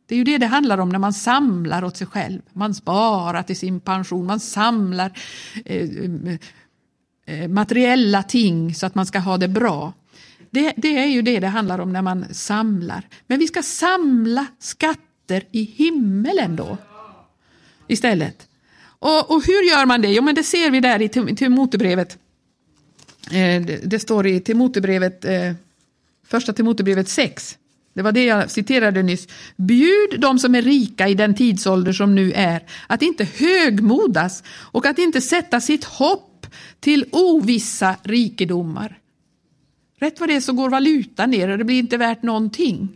Det 0.08 0.16
är 0.16 0.18
ju 0.18 0.24
det 0.24 0.38
det 0.38 0.46
handlar 0.46 0.78
om 0.78 0.90
när 0.90 1.00
man 1.00 1.14
samlar 1.14 1.84
åt 1.84 1.98
sig 1.98 2.08
själv. 2.08 2.42
Man 2.54 2.76
sparar 2.76 3.44
till 3.44 3.58
sin 3.58 3.80
pension, 3.80 4.26
man 4.26 4.40
samlar 4.40 5.12
eh, 5.66 5.90
eh, 7.26 7.48
materiella 7.48 8.24
ting 8.24 8.76
så 8.76 8.86
att 8.86 8.96
man 8.96 9.06
ska 9.06 9.20
ha 9.20 9.38
det 9.38 9.48
bra. 9.48 9.94
Det, 10.50 10.74
det, 10.78 10.98
är 10.98 11.06
ju 11.06 11.22
det 11.22 11.40
det 11.40 11.48
handlar 11.48 11.80
om 11.80 11.94
när 11.94 12.02
man 12.02 12.34
samlar. 12.34 13.08
Men 13.28 13.40
vi 13.40 13.48
ska 13.48 13.64
samla 13.64 14.46
skatter 14.60 15.44
i 15.52 15.64
himmelen 15.64 16.56
då 16.56 16.78
istället. 17.88 18.48
Och, 19.00 19.32
och, 19.32 19.46
hur 19.46 19.70
gör 19.70 19.86
man 19.86 20.02
det? 20.02 20.14
Jo, 20.14 20.24
men 20.24 20.36
det 20.36 20.44
ser 20.44 20.72
vi 20.72 20.80
där 20.80 21.02
i 21.02 21.36
Timotebrevet. 21.36 22.18
Eh, 23.32 23.62
det, 23.66 23.82
det, 23.84 24.00
står 24.00 24.28
i 24.28 24.40
Timotebrevet, 24.40 25.26
eh, 25.26 25.54
första 26.28 26.54
Timotebrevet 26.54 27.10
6. 27.10 27.58
Det 27.98 28.04
var 28.04 28.12
det 28.12 28.26
jag 28.26 28.52
citerade 28.52 29.04
nyss. 29.04 29.28
Bjud 29.56 30.20
de 30.20 30.40
som 30.40 30.56
är 30.56 30.62
rika 30.62 31.08
i 31.08 31.14
den 31.14 31.36
tidsålder 31.36 31.94
som 31.94 32.16
nu 32.16 32.32
är 32.32 32.64
att 32.88 33.02
inte 33.02 33.28
högmodas 33.38 34.44
och 34.72 34.86
att 34.86 35.00
inte 35.00 35.22
sätta 35.22 35.62
sitt 35.62 35.84
hopp 35.84 36.48
till 36.80 37.06
ovissa 37.12 37.96
rikedomar. 38.04 39.00
Rätt 40.00 40.20
vad 40.20 40.30
det 40.30 40.36
är 40.36 40.42
så 40.42 40.54
går 40.54 40.70
valutan 40.70 41.32
ner 41.32 41.50
och 41.50 41.58
det 41.58 41.64
blir 41.64 41.80
inte 41.80 41.98
värt 41.98 42.24
någonting. 42.24 42.90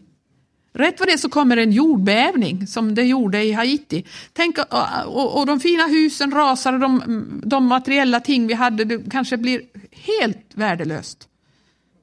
Rätt 0.74 1.00
vad 1.00 1.08
det 1.08 1.14
är 1.14 1.18
så 1.18 1.30
kommer 1.30 1.58
en 1.58 1.72
jordbävning 1.72 2.68
som 2.68 2.96
det 2.96 3.04
gjorde 3.04 3.44
i 3.44 3.52
Haiti. 3.52 4.06
Tänk, 4.34 4.58
och, 5.06 5.40
och 5.40 5.46
de 5.46 5.60
fina 5.60 5.88
husen 5.88 6.32
rasar 6.32 6.74
och 6.74 6.80
de, 6.80 7.24
de 7.46 7.66
materiella 7.66 8.20
ting 8.20 8.48
vi 8.48 8.54
hade 8.54 8.84
det 8.84 9.12
kanske 9.12 9.38
blir 9.38 9.62
helt 9.92 10.52
värdelöst. 10.54 11.28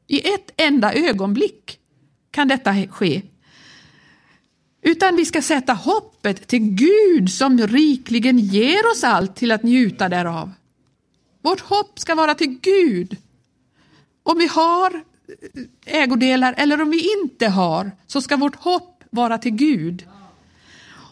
I 0.06 0.18
ett 0.28 0.52
enda 0.56 0.92
ögonblick 0.92 1.78
kan 2.38 2.48
detta 2.48 2.74
ske. 2.90 3.22
Utan 4.82 5.16
vi 5.16 5.24
ska 5.24 5.42
sätta 5.42 5.72
hoppet 5.72 6.46
till 6.46 6.60
Gud 6.60 7.30
som 7.30 7.58
rikligen 7.58 8.38
ger 8.38 8.90
oss 8.90 9.04
allt 9.04 9.36
till 9.36 9.52
att 9.52 9.62
njuta 9.62 10.08
därav. 10.08 10.52
Vårt 11.42 11.60
hopp 11.60 11.98
ska 11.98 12.14
vara 12.14 12.34
till 12.34 12.58
Gud. 12.62 13.16
Om 14.22 14.38
vi 14.38 14.46
har 14.46 14.94
eh, 14.94 16.02
ägodelar 16.02 16.54
eller 16.56 16.82
om 16.82 16.90
vi 16.90 17.12
inte 17.22 17.48
har 17.48 17.90
så 18.06 18.20
ska 18.20 18.36
vårt 18.36 18.56
hopp 18.56 19.04
vara 19.10 19.38
till 19.38 19.52
Gud. 19.52 20.06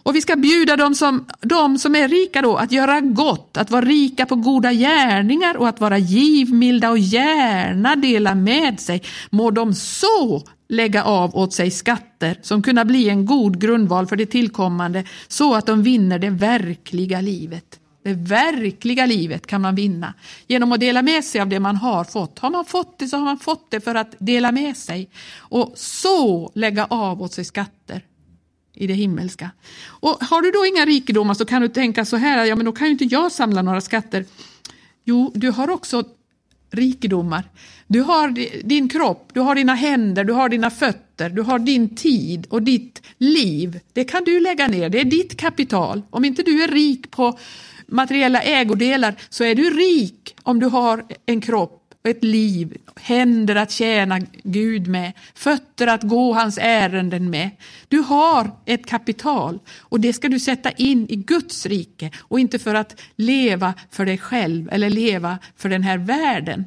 Och 0.02 0.14
vi 0.16 0.20
ska 0.20 0.36
bjuda 0.36 0.76
dem 0.76 0.94
som, 0.94 1.26
de 1.40 1.78
som 1.78 1.96
är 1.96 2.08
rika 2.08 2.42
då 2.42 2.56
att 2.56 2.72
göra 2.72 3.00
gott, 3.00 3.56
att 3.56 3.70
vara 3.70 3.84
rika 3.84 4.26
på 4.26 4.36
goda 4.36 4.72
gärningar 4.72 5.56
och 5.56 5.68
att 5.68 5.80
vara 5.80 5.98
givmilda 5.98 6.90
och 6.90 6.98
gärna 6.98 7.96
dela 7.96 8.34
med 8.34 8.80
sig. 8.80 9.02
Må 9.30 9.50
de 9.50 9.74
så 9.74 10.42
lägga 10.68 11.05
av 11.05 11.37
åt 11.37 11.52
sig 11.52 11.70
skatter 11.70 12.38
som 12.42 12.62
kunna 12.62 12.85
bli 12.85 13.09
en 13.09 13.26
god 13.26 13.61
grundval 13.61 14.07
för 14.07 14.16
det 14.16 14.26
tillkommande 14.26 15.05
så 15.29 15.55
att 15.55 15.66
de 15.66 15.83
vinner 15.83 16.18
det 16.18 16.31
verkliga 16.31 17.20
livet. 17.20 17.81
Det 18.05 18.14
verkliga 18.14 19.07
livet 19.07 19.46
kan 19.46 19.61
man 19.61 19.74
vinna 19.74 20.14
genom 20.46 20.72
att 20.72 20.81
dela 20.81 21.02
med 21.02 21.24
sig 21.24 21.40
av 21.40 21.48
det 21.48 21.61
man 21.61 21.76
har 21.76 22.05
fått. 22.05 22.38
Har 22.38 22.50
man 22.50 22.64
fått 22.64 22.98
det 22.98 23.09
så 23.09 23.16
har 23.16 23.24
man 23.24 23.38
fått 23.38 23.70
det 23.70 23.81
för 23.81 23.94
att 23.94 24.14
dela 24.18 24.52
med 24.52 24.76
sig 24.76 25.11
och 25.38 25.72
så 25.76 26.50
lägga 26.55 26.85
av 26.85 27.22
åt 27.22 27.33
sig 27.33 27.44
skatter 27.44 28.05
i 28.74 28.87
det 28.87 28.94
himmelska. 28.94 29.50
Och 29.87 30.24
Har 30.24 30.42
du 30.42 30.50
då 30.50 30.66
inga 30.66 30.87
rikedomar 30.87 31.35
så 31.35 31.44
kan 31.44 31.62
du 31.62 31.68
tänka 31.68 32.05
så 32.05 32.16
här, 32.16 32.44
ja 32.44 32.57
men 32.57 32.66
då 32.66 32.72
kan 32.72 32.87
ju 32.87 32.92
inte 32.92 33.05
jag 33.05 33.33
samla 33.33 33.62
några 33.62 33.81
skatter. 33.81 34.24
Jo, 35.05 35.33
du 35.35 35.50
har 35.50 35.70
också 35.70 36.05
rikedomar. 36.70 37.44
Du 37.87 38.00
har 38.00 38.29
din 38.62 38.88
kropp, 38.88 39.31
du 39.33 39.40
har 39.40 39.55
dina 39.55 39.74
händer, 39.74 40.24
du 40.24 40.33
har 40.33 40.48
dina 40.48 40.70
fötter, 40.70 41.31
du 41.31 41.42
har 41.42 41.59
din 41.59 41.94
tid 41.94 42.46
och 42.50 42.62
ditt 42.62 43.02
liv. 43.18 43.81
Det 43.92 44.05
kan 44.05 44.24
du 44.24 44.40
lägga 44.40 44.68
ner, 44.68 44.88
det 44.88 45.00
är 45.00 45.05
ditt 45.05 45.37
kapital. 45.37 46.02
Om 46.11 46.24
inte 46.24 46.42
du 46.42 46.62
är 46.62 46.68
rik 46.68 47.11
på 47.11 47.38
materiella 47.87 48.42
ägodelar 48.42 49.14
så 49.29 49.44
är 49.44 49.55
du 49.55 49.70
rik 49.70 50.37
om 50.42 50.61
du 50.61 50.66
har 50.66 51.05
en 51.26 51.40
kropp, 51.40 51.86
ett 52.07 52.25
liv, 52.25 52.77
händer 52.97 53.57
att 53.57 53.71
tjäna 53.71 54.19
Gud 54.42 54.87
med, 54.87 55.12
fötter 55.35 55.87
att 55.87 56.03
gå 56.03 56.33
hans 56.33 56.59
ärenden 56.62 57.31
med. 57.31 57.51
Du 57.88 57.99
har 57.99 58.51
ett 58.64 58.87
kapital 58.87 59.59
och 59.81 60.01
det 60.01 60.12
ska 60.12 60.29
du 60.29 60.40
sätta 60.40 60.71
in 60.71 61.07
i 61.09 61.16
Guds 61.16 61.66
rike 61.66 62.11
och 62.19 62.40
inte 62.40 62.59
för 62.59 62.75
att 62.75 63.01
leva 63.16 63.75
för 63.90 64.07
dig 64.07 64.19
själv 64.19 64.69
eller 64.73 64.90
leva 64.90 65.38
för 65.57 65.69
den 65.69 65.83
här 65.83 65.99
världen. 65.99 66.64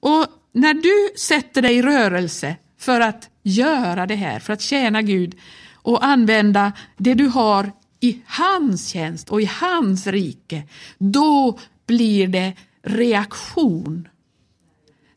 Och 0.00 0.26
när 0.52 0.74
du 0.74 1.18
sätter 1.18 1.62
dig 1.62 1.76
i 1.76 1.82
rörelse 1.82 2.56
för 2.78 3.00
att 3.00 3.28
göra 3.42 4.06
det 4.06 4.14
här, 4.14 4.38
för 4.38 4.52
att 4.52 4.60
tjäna 4.60 5.02
Gud 5.02 5.34
och 5.74 6.04
använda 6.04 6.72
det 6.96 7.14
du 7.14 7.26
har 7.26 7.72
i 8.00 8.22
hans 8.26 8.88
tjänst 8.88 9.30
och 9.30 9.42
i 9.42 9.44
hans 9.44 10.06
rike, 10.06 10.62
då 10.98 11.58
blir 11.86 12.28
det 12.28 12.52
reaktion. 12.82 14.08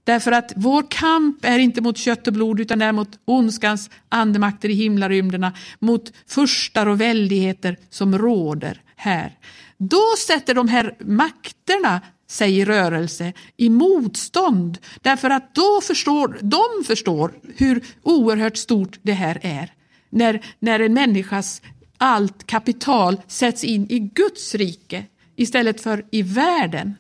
Därför 0.06 0.32
att 0.32 0.54
vår 0.56 0.86
kamp 0.90 1.46
är 1.46 1.60
inte 1.60 1.82
mot 1.82 1.98
kött 1.98 2.28
och 2.28 2.34
blod 2.34 2.60
utan 2.60 2.82
är 2.82 2.92
mot 2.92 3.20
ondskans 3.26 3.90
andemakter 4.10 4.70
i 4.70 4.74
himlarymderna, 4.74 5.54
mot 5.80 6.14
furstar 6.28 6.86
och 6.86 7.02
väldigheter 7.02 7.78
som 7.90 8.18
råder 8.18 8.82
här. 8.96 9.38
Då 9.78 10.04
sätter 10.28 10.54
de 10.54 10.68
här 10.68 10.96
makterna 11.00 12.02
sig 12.28 12.60
i 12.60 12.66
rörelse, 12.66 13.34
i 13.58 13.70
motstånd, 13.70 14.78
därför 15.02 15.30
att 15.30 15.56
då 15.56 15.82
förstår 15.84 16.38
de 16.42 16.84
förstår 16.86 17.32
hur 17.56 17.86
oerhört 18.04 18.58
stort 18.58 19.00
det 19.02 19.14
här 19.14 19.40
är. 19.42 19.74
När, 20.10 20.46
när 20.60 20.80
en 20.80 20.94
människas 20.94 21.62
allt 21.98 22.48
kapital 22.48 23.22
sätts 23.28 23.64
in 23.64 23.88
i 23.90 24.00
Guds 24.00 24.56
rike 24.56 25.06
istället 25.36 25.82
för 25.82 26.06
i 26.12 26.22
världen. 26.22 26.96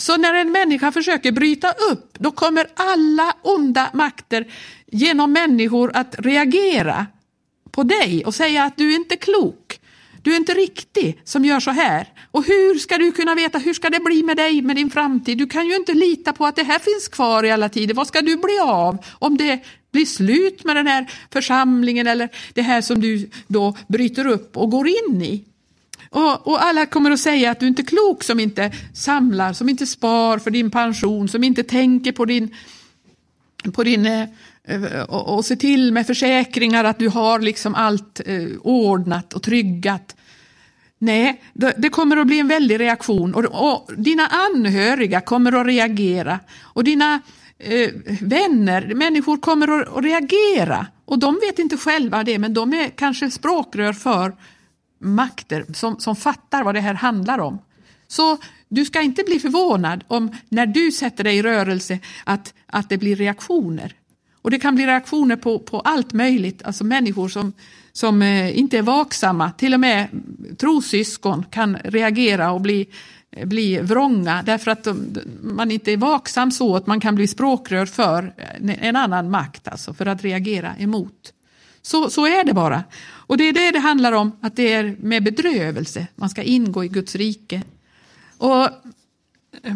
Så 0.00 0.16
när 0.16 0.34
en 0.34 0.52
människa 0.52 0.92
försöker 0.92 1.32
bryta 1.32 1.72
upp, 1.72 2.16
då 2.18 2.30
kommer 2.30 2.66
alla 2.74 3.36
onda 3.42 3.90
makter 3.92 4.52
genom 4.86 5.32
människor 5.32 5.90
att 5.94 6.14
reagera 6.18 7.06
på 7.70 7.82
dig 7.82 8.24
och 8.26 8.34
säga 8.34 8.64
att 8.64 8.76
du 8.76 8.92
är 8.92 8.96
inte 8.96 9.16
klok. 9.16 9.80
Du 10.22 10.32
är 10.32 10.36
inte 10.36 10.54
riktig 10.54 11.20
som 11.24 11.44
gör 11.44 11.60
så 11.60 11.70
här. 11.70 12.08
Och 12.30 12.44
hur 12.44 12.78
ska 12.78 12.98
du 12.98 13.12
kunna 13.12 13.34
veta, 13.34 13.58
hur 13.58 13.74
ska 13.74 13.90
det 13.90 14.00
bli 14.00 14.22
med 14.22 14.36
dig, 14.36 14.62
med 14.62 14.76
din 14.76 14.90
framtid? 14.90 15.38
Du 15.38 15.46
kan 15.46 15.66
ju 15.66 15.76
inte 15.76 15.94
lita 15.94 16.32
på 16.32 16.46
att 16.46 16.56
det 16.56 16.62
här 16.62 16.78
finns 16.78 17.08
kvar 17.08 17.44
i 17.44 17.50
alla 17.50 17.68
tider. 17.68 17.94
Vad 17.94 18.06
ska 18.06 18.20
du 18.20 18.36
bli 18.36 18.58
av 18.62 18.98
om 19.18 19.36
det 19.36 19.64
blir 19.92 20.06
slut 20.06 20.64
med 20.64 20.76
den 20.76 20.86
här 20.86 21.10
församlingen 21.32 22.06
eller 22.06 22.28
det 22.54 22.62
här 22.62 22.80
som 22.80 23.00
du 23.00 23.30
då 23.46 23.76
bryter 23.88 24.26
upp 24.26 24.56
och 24.56 24.70
går 24.70 24.88
in 24.88 25.22
i? 25.22 25.44
Och, 26.10 26.46
och, 26.46 26.64
alla 26.64 26.86
kommer 26.86 27.10
att 27.10 27.20
säga 27.20 27.50
att 27.50 27.60
du 27.60 27.66
inte 27.66 27.82
är 27.82 27.86
klok 27.86 28.24
som 28.24 28.40
inte 28.40 28.72
samlar, 28.94 29.52
som 29.52 29.68
inte 29.68 29.86
spar 29.86 30.38
för 30.38 30.50
din 30.50 30.70
pension, 30.70 31.28
som 31.28 31.44
inte 31.44 31.62
tänker 31.62 32.12
på 32.12 32.24
din, 32.24 32.54
på 33.72 33.84
din 33.84 34.06
eh, 34.06 34.26
eh, 34.64 35.02
och, 35.02 35.34
och 35.34 35.44
se 35.44 35.56
till 35.56 35.92
med 35.92 36.06
försäkringar 36.06 36.84
att 36.84 36.98
du 36.98 37.08
har 37.08 37.40
liksom 37.40 37.74
allt 37.74 38.20
eh, 38.26 38.46
ordnat 38.62 39.32
och 39.32 39.42
tryggat. 39.42 40.16
Nej, 40.98 41.42
det 41.54 41.88
kommer 41.88 42.16
att 42.16 42.26
bli 42.26 42.38
en 42.38 42.48
väldig 42.48 42.80
reaktion. 42.80 43.34
Och, 43.34 43.44
och 43.44 43.90
dina 43.96 44.26
anhöriga 44.26 45.20
kommer 45.20 45.60
att 45.60 45.66
reagera. 45.66 46.40
Och 46.60 46.84
dina 46.84 47.20
eh, 47.58 47.90
vänner, 48.20 48.94
människor 48.94 49.36
kommer 49.36 49.80
att, 49.80 49.96
att 49.96 50.04
reagera. 50.04 50.86
Och 51.04 51.18
de 51.18 51.34
vet 51.34 51.58
inte 51.58 51.76
själva 51.76 52.24
det 52.24 52.38
men 52.38 52.54
de 52.54 52.74
är 52.74 52.88
kanske 52.88 53.30
språkrör 53.30 53.92
för 53.92 54.32
makter 55.00 55.64
som, 55.74 56.00
som 56.00 56.16
fattar 56.16 56.64
vad 56.64 56.74
det 56.74 56.80
här 56.80 56.94
handlar 56.94 57.38
om. 57.38 57.58
Så 58.08 58.38
du 58.68 58.84
ska 58.84 59.00
inte 59.00 59.22
bli 59.22 59.38
förvånad 59.38 60.04
om 60.08 60.36
när 60.48 60.66
du 60.66 60.92
sätter 60.92 61.24
dig 61.24 61.36
i 61.36 61.42
rörelse 61.42 61.98
att, 62.24 62.54
att 62.66 62.88
det 62.88 62.98
blir 62.98 63.16
reaktioner. 63.16 63.94
Och 64.42 64.50
det 64.50 64.58
kan 64.58 64.74
bli 64.74 64.86
reaktioner 64.86 65.36
på, 65.36 65.58
på 65.58 65.80
allt 65.80 66.12
möjligt, 66.12 66.62
alltså 66.62 66.84
människor 66.84 67.28
som, 67.28 67.52
som 67.92 68.22
eh, 68.22 68.58
inte 68.58 68.78
är 68.78 68.82
vaksamma, 68.82 69.50
till 69.50 69.74
och 69.74 69.80
med 69.80 70.08
trossyskon 70.58 71.44
kan 71.50 71.76
reagera 71.76 72.50
och 72.50 72.60
bli, 72.60 72.88
eh, 73.30 73.46
bli 73.46 73.78
vrånga 73.78 74.42
därför 74.42 74.70
att 74.70 74.84
de, 74.84 75.20
man 75.42 75.70
inte 75.70 75.92
är 75.92 75.96
vaksam 75.96 76.50
så 76.50 76.76
att 76.76 76.86
man 76.86 77.00
kan 77.00 77.14
bli 77.14 77.26
språkrör 77.26 77.86
för 77.86 78.34
en 78.60 78.96
annan 78.96 79.30
makt, 79.30 79.68
alltså 79.68 79.94
för 79.94 80.06
att 80.06 80.24
reagera 80.24 80.74
emot. 80.78 81.32
Så, 81.82 82.10
så 82.10 82.26
är 82.26 82.44
det 82.44 82.54
bara. 82.54 82.84
Och 83.02 83.36
det 83.36 83.44
är 83.44 83.52
det 83.52 83.70
det 83.70 83.78
handlar 83.78 84.12
om, 84.12 84.32
att 84.40 84.56
det 84.56 84.72
är 84.72 84.96
med 85.00 85.24
bedrövelse 85.24 86.06
man 86.14 86.30
ska 86.30 86.42
ingå 86.42 86.84
i 86.84 86.88
Guds 86.88 87.16
rike. 87.16 87.62
Och 88.38 88.62
eh, 89.62 89.74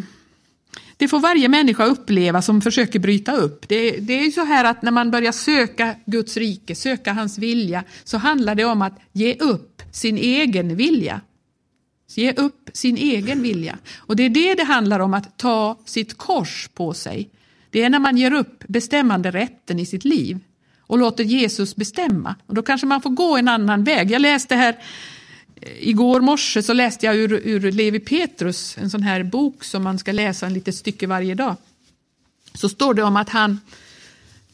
Det 0.97 1.09
får 1.09 1.21
varje 1.21 1.49
människa 1.49 1.85
uppleva 1.85 2.43
som 2.43 2.61
försöker 2.61 2.99
bryta 2.99 3.33
upp. 3.37 3.69
Det, 3.69 3.91
det 3.91 4.13
är 4.19 4.25
ju 4.25 4.33
så 4.33 4.45
här 4.45 4.65
att 4.65 4.83
när 4.83 4.91
man 4.91 5.11
börjar 5.11 5.33
söka 5.33 5.95
Guds 6.07 6.37
rike, 6.37 6.75
söka 6.75 7.13
hans 7.13 7.39
vilja, 7.39 7.85
så 8.05 8.19
handlar 8.19 8.55
det 8.55 8.65
om 8.65 8.83
att 8.83 8.99
ge 9.13 9.35
upp 9.35 9.83
sin 9.93 10.19
egen 10.19 10.77
vilja. 10.77 11.21
Ge 12.15 12.33
upp 12.33 12.71
sin 12.73 12.97
egen 12.97 13.43
vilja. 13.43 13.79
Och 13.97 14.17
det 14.17 14.23
är 14.23 14.31
det 14.31 14.55
det 14.55 14.65
handlar 14.65 15.01
om, 15.01 15.15
att 15.15 15.39
ta 15.39 15.79
sitt 15.85 16.19
kors 16.19 16.69
på 16.75 16.95
sig. 16.95 17.31
Det 17.71 17.83
är 17.83 17.91
när 17.91 17.99
man 17.99 18.17
ger 18.17 18.33
upp 18.33 18.65
bestämmande 18.69 19.31
rätten 19.31 19.79
i 19.79 19.87
sitt 19.87 20.05
liv 20.05 20.39
och 20.87 20.99
låter 20.99 21.25
Jesus 21.25 21.77
bestämma. 21.77 22.35
Och 22.47 22.55
då 22.55 22.63
kanske 22.63 22.87
man 22.87 23.03
får 23.03 23.11
gå 23.11 23.37
en 23.37 23.49
annan 23.49 23.85
väg. 23.85 24.11
Jag 24.11 24.23
läste 24.23 24.55
här 24.55 24.79
eh, 25.61 25.89
Igår 25.89 26.21
morse 26.21 26.63
så 26.63 26.73
läste 26.73 27.07
jag 27.07 27.17
ur, 27.17 27.33
ur 27.33 27.73
Levi 27.73 28.01
Petrus, 28.01 28.79
en 28.79 28.91
sån 28.91 29.03
här 29.03 29.23
bok 29.23 29.65
som 29.65 29.83
man 29.83 29.99
ska 29.99 30.13
läsa 30.13 30.47
en 30.47 30.55
litet 30.55 30.75
stycke 30.75 31.07
varje 31.07 31.35
dag. 31.35 31.57
Så 32.55 32.69
står 32.69 32.95
det 32.95 33.03
om 33.03 33.17
att 33.17 33.29
han, 33.29 33.61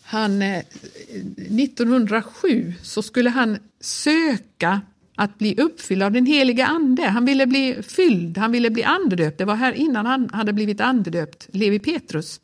han 0.02 0.42
eh, 0.42 0.58
1907 0.58 2.74
så 2.82 3.02
skulle 3.02 3.30
han 3.30 3.58
söka 3.80 4.80
att 5.14 5.38
bli 5.38 5.60
uppfylld 5.60 6.02
av 6.02 6.12
den 6.12 6.26
heliga 6.26 6.66
ande. 6.66 7.02
Han 7.02 7.24
ville 7.24 7.46
bli 7.46 7.82
fylld, 7.82 8.38
han 8.38 8.52
ville 8.52 8.70
bli 8.70 8.84
andedöpt. 8.84 9.38
Det 9.38 9.44
var 9.44 9.54
här 9.54 9.72
innan 9.72 10.06
han 10.06 10.30
hade 10.32 10.52
blivit 10.52 10.80
andedöpt, 10.80 11.48
Levi 11.52 11.78
Petrus. 11.78 12.40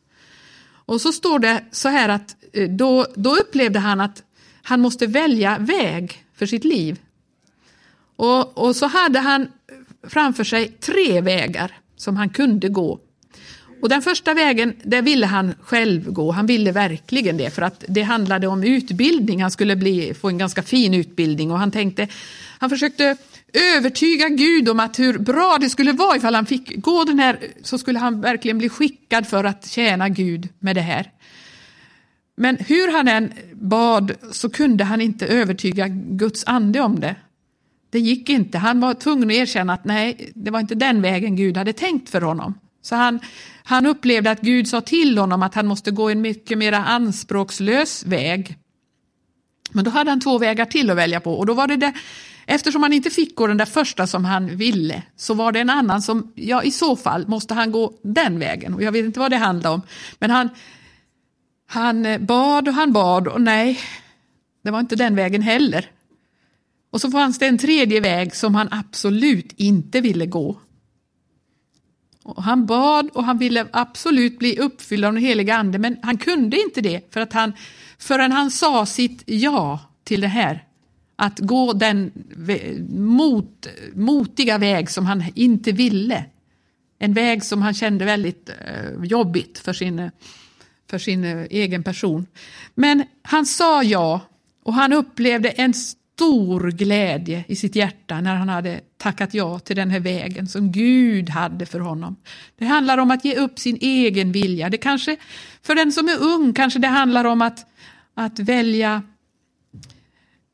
Och 0.87 1.01
så 1.01 1.13
står 1.13 1.39
det 1.39 1.65
så 1.71 1.89
här 1.89 2.09
att 2.09 2.37
eh, 2.53 2.69
då, 2.69 3.07
då 3.15 3.37
upplevde 3.37 3.79
han 3.79 4.01
att 4.01 4.23
han 4.63 4.81
måste 4.81 5.07
välja 5.07 5.59
väg 5.59 6.25
för 6.35 6.47
sitt 6.47 6.65
liv. 6.65 7.01
Och, 8.17 8.59
och 8.59 8.77
så 8.77 8.87
hade 8.87 9.19
han 9.19 9.49
framför 10.03 10.45
sig 10.45 10.69
tre 10.69 11.21
vägar 11.21 11.73
som 11.97 12.17
han 12.17 12.29
kunde 12.29 12.69
gå. 12.69 13.01
Och 13.83 13.89
den 13.89 14.03
första 14.03 14.35
vägen, 14.35 14.75
det 14.83 15.01
ville 15.01 15.27
han 15.27 15.55
själv 15.63 16.13
gå. 16.13 16.31
Han 16.33 16.47
ville 16.47 16.73
verkligen 16.73 17.37
det, 17.37 17.51
för 17.51 17.63
att 17.63 17.85
det 17.89 18.03
handlade 18.03 18.47
om 18.47 18.63
utbildning. 18.63 19.43
Han 19.43 19.51
skulle 19.51 19.77
bli, 19.77 20.15
få 20.15 20.29
en 20.29 20.39
ganska 20.39 20.63
fin 20.63 20.95
utbildning 20.95 21.51
och 21.51 21.59
han 21.59 21.71
tänkte, 21.71 22.09
han 22.59 22.71
försökte 22.71 23.17
övertyga 23.53 24.29
Gud 24.29 24.69
om 24.69 24.81
att 24.81 24.99
hur 24.99 25.19
bra 25.19 25.57
det 25.61 25.71
skulle 25.71 25.93
vara 25.93 26.17
ifall 26.17 26.35
han 26.35 26.47
fick 26.47 26.77
gå 26.77 27.05
den 27.05 27.19
här, 27.19 27.39
så 27.63 27.79
skulle 27.79 27.99
han 27.99 28.21
verkligen 28.21 28.59
bli 28.59 28.69
skickad 28.69 29.27
för 29.27 29.45
att 29.45 29.67
tjäna 29.67 30.09
Gud 30.09 30.49
med 30.59 30.77
det 30.77 30.81
här. 30.81 31.13
Men 32.37 32.57
hur 32.57 32.93
han 32.93 33.09
än 33.09 33.33
bad 33.53 34.13
så 34.33 34.51
kunde 34.51 34.85
han 34.85 35.01
inte 35.01 35.27
övertyga 35.27 35.89
Guds 35.89 36.45
ande 36.47 36.81
om 36.81 37.01
det. 37.01 37.17
Det 37.91 37.99
gick 37.99 38.29
inte. 38.29 38.59
Han 38.59 38.81
var 38.81 38.95
tvungen 38.95 39.29
att 39.29 39.35
erkänna 39.35 39.73
att 39.73 39.85
nej, 39.85 40.31
det 40.35 40.51
var 40.51 40.61
inte 40.61 40.75
den 40.75 41.03
vägen 41.03 41.37
Gud 41.37 41.57
hade 41.57 41.73
tänkt 41.73 42.11
för 42.11 42.21
honom. 42.21 42.55
Så 42.83 42.95
han, 42.95 43.21
han 43.65 43.87
upplevde 43.87 44.31
att 44.31 44.41
Gud 44.41 44.69
sa 44.69 44.81
till 44.81 45.19
honom 45.19 45.43
att 45.43 45.55
han 45.55 45.67
måste 45.67 45.91
gå 45.91 46.11
en 46.11 46.21
mycket 46.21 46.59
mer 46.59 46.73
anspråkslös 46.73 48.07
väg. 48.07 48.59
Men 49.73 49.85
då 49.85 49.91
hade 49.91 50.11
han 50.11 50.21
två 50.21 50.39
vägar 50.39 50.65
till 50.65 50.91
att 50.91 50.97
välja 50.97 51.21
på 51.21 51.35
och 51.35 51.47
då 51.47 51.55
var 51.55 51.67
det, 51.67 51.77
det 51.77 51.93
Eftersom 52.47 52.83
han 52.83 52.93
inte 52.93 53.11
fick 53.11 53.35
gå 53.35 53.47
den 53.47 53.57
där 53.57 53.67
första 53.67 54.07
som 54.07 54.25
han 54.25 54.57
ville 54.57 55.03
så 55.17 55.35
var 55.35 55.53
det 55.53 55.61
en 55.61 55.71
annan 55.71 56.03
som, 56.03 56.33
ja 56.35 56.63
i 56.63 56.71
så 56.71 56.97
fall 56.97 57.29
måste 57.29 57.55
han 57.55 57.73
gå 57.73 57.93
den 58.03 58.39
vägen 58.39 58.75
och 58.75 58.83
jag 58.83 58.93
vet 58.93 59.05
inte 59.05 59.21
vad 59.21 59.31
det 59.31 59.37
handlade 59.37 59.75
om. 59.75 59.83
Men 60.19 60.31
han, 60.31 60.49
han 61.67 62.07
eh, 62.07 62.19
bad 62.19 62.69
och 62.69 62.75
han 62.75 62.93
bad 62.93 63.29
och 63.29 63.41
nej, 63.41 63.79
det 64.65 64.71
var 64.71 64.81
inte 64.81 64.97
den 64.97 65.17
vägen 65.17 65.43
heller. 65.43 65.91
Och 66.91 67.01
så 67.01 67.11
fanns 67.11 67.39
det 67.39 67.47
en 67.47 67.59
tredje 67.59 68.01
väg 68.01 68.37
som 68.37 68.55
han 68.55 68.69
absolut 68.71 69.53
inte 69.57 70.01
ville 70.01 70.27
gå. 70.27 70.61
Och 72.27 72.43
han 72.43 72.67
bad 72.67 73.11
och 73.15 73.25
han 73.25 73.39
ville 73.39 73.67
absolut 73.73 74.39
bli 74.39 74.59
uppfylld 74.59 75.05
av 75.05 75.13
den 75.13 75.23
heliga 75.23 75.57
ande 75.57 75.79
men 75.79 75.97
han 76.03 76.19
kunde 76.19 76.61
inte 76.61 76.81
det 76.81 77.13
för 77.15 77.21
att 77.21 77.33
han, 77.33 77.53
förrän 77.99 78.33
han 78.33 78.51
sa 78.51 78.87
sitt 78.87 79.23
ja 79.27 79.81
till 80.05 80.21
det 80.21 80.29
här 80.29 80.65
att 81.17 81.39
gå 81.39 81.73
den 81.73 82.13
mot, 82.89 83.67
motiga 83.95 84.59
väg 84.59 84.91
som 84.91 85.07
han 85.07 85.25
inte 85.35 85.73
ville. 85.73 86.25
En 86.99 87.15
väg 87.15 87.45
som 87.45 87.63
han 87.63 87.75
kände 87.75 88.05
väldigt 88.05 88.49
eh, 88.49 89.05
jobbigt 89.05 89.59
för 89.59 89.73
sin, 89.73 90.11
för 90.91 90.99
sin 90.99 91.25
eh, 91.25 91.47
egen 91.51 91.83
person. 91.83 92.27
Men 92.75 93.05
han 93.23 93.47
sa 93.47 93.83
ja 93.83 94.21
och 94.63 94.75
han 94.75 94.93
upplevde 94.93 95.49
en 95.49 95.75
stor 96.17 96.71
glädje 96.71 97.45
i 97.49 97.57
sitt 97.57 97.77
hjärta 97.77 98.21
när 98.21 98.35
han 98.35 98.49
hade 98.49 98.81
tackat 98.97 99.35
ja 99.35 99.59
till 99.59 99.77
den 99.77 99.91
här 99.91 100.01
vägen 100.01 100.49
som 100.49 100.73
Gud 100.73 101.29
hade 101.31 101.67
för 101.67 101.81
honom. 101.81 102.17
Det 102.59 102.65
handlar 102.65 102.99
om 102.99 103.11
att 103.11 103.25
ge 103.25 103.37
upp 103.37 103.59
sin 103.59 103.79
egen 103.81 104.33
vilja. 104.33 104.71
Det 104.71 104.77
kanske, 104.77 105.17
för 105.63 105.75
den 105.75 105.93
som 105.93 106.09
är 106.09 106.23
ung 106.23 106.53
kanske 106.53 106.79
det 106.79 106.89
handlar 106.89 107.25
om 107.25 107.43
att, 107.43 107.67
att 108.15 108.39
välja 108.39 109.03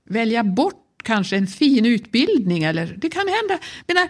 välja 0.09 0.45
bort 0.45 1.03
kanske 1.05 1.37
en 1.37 1.47
fin 1.47 1.87
utbildning 1.87 2.65
eller 2.65 2.95
det 2.99 3.11
kan 3.11 3.29
hända. 3.29 3.65
Menar, 3.87 4.09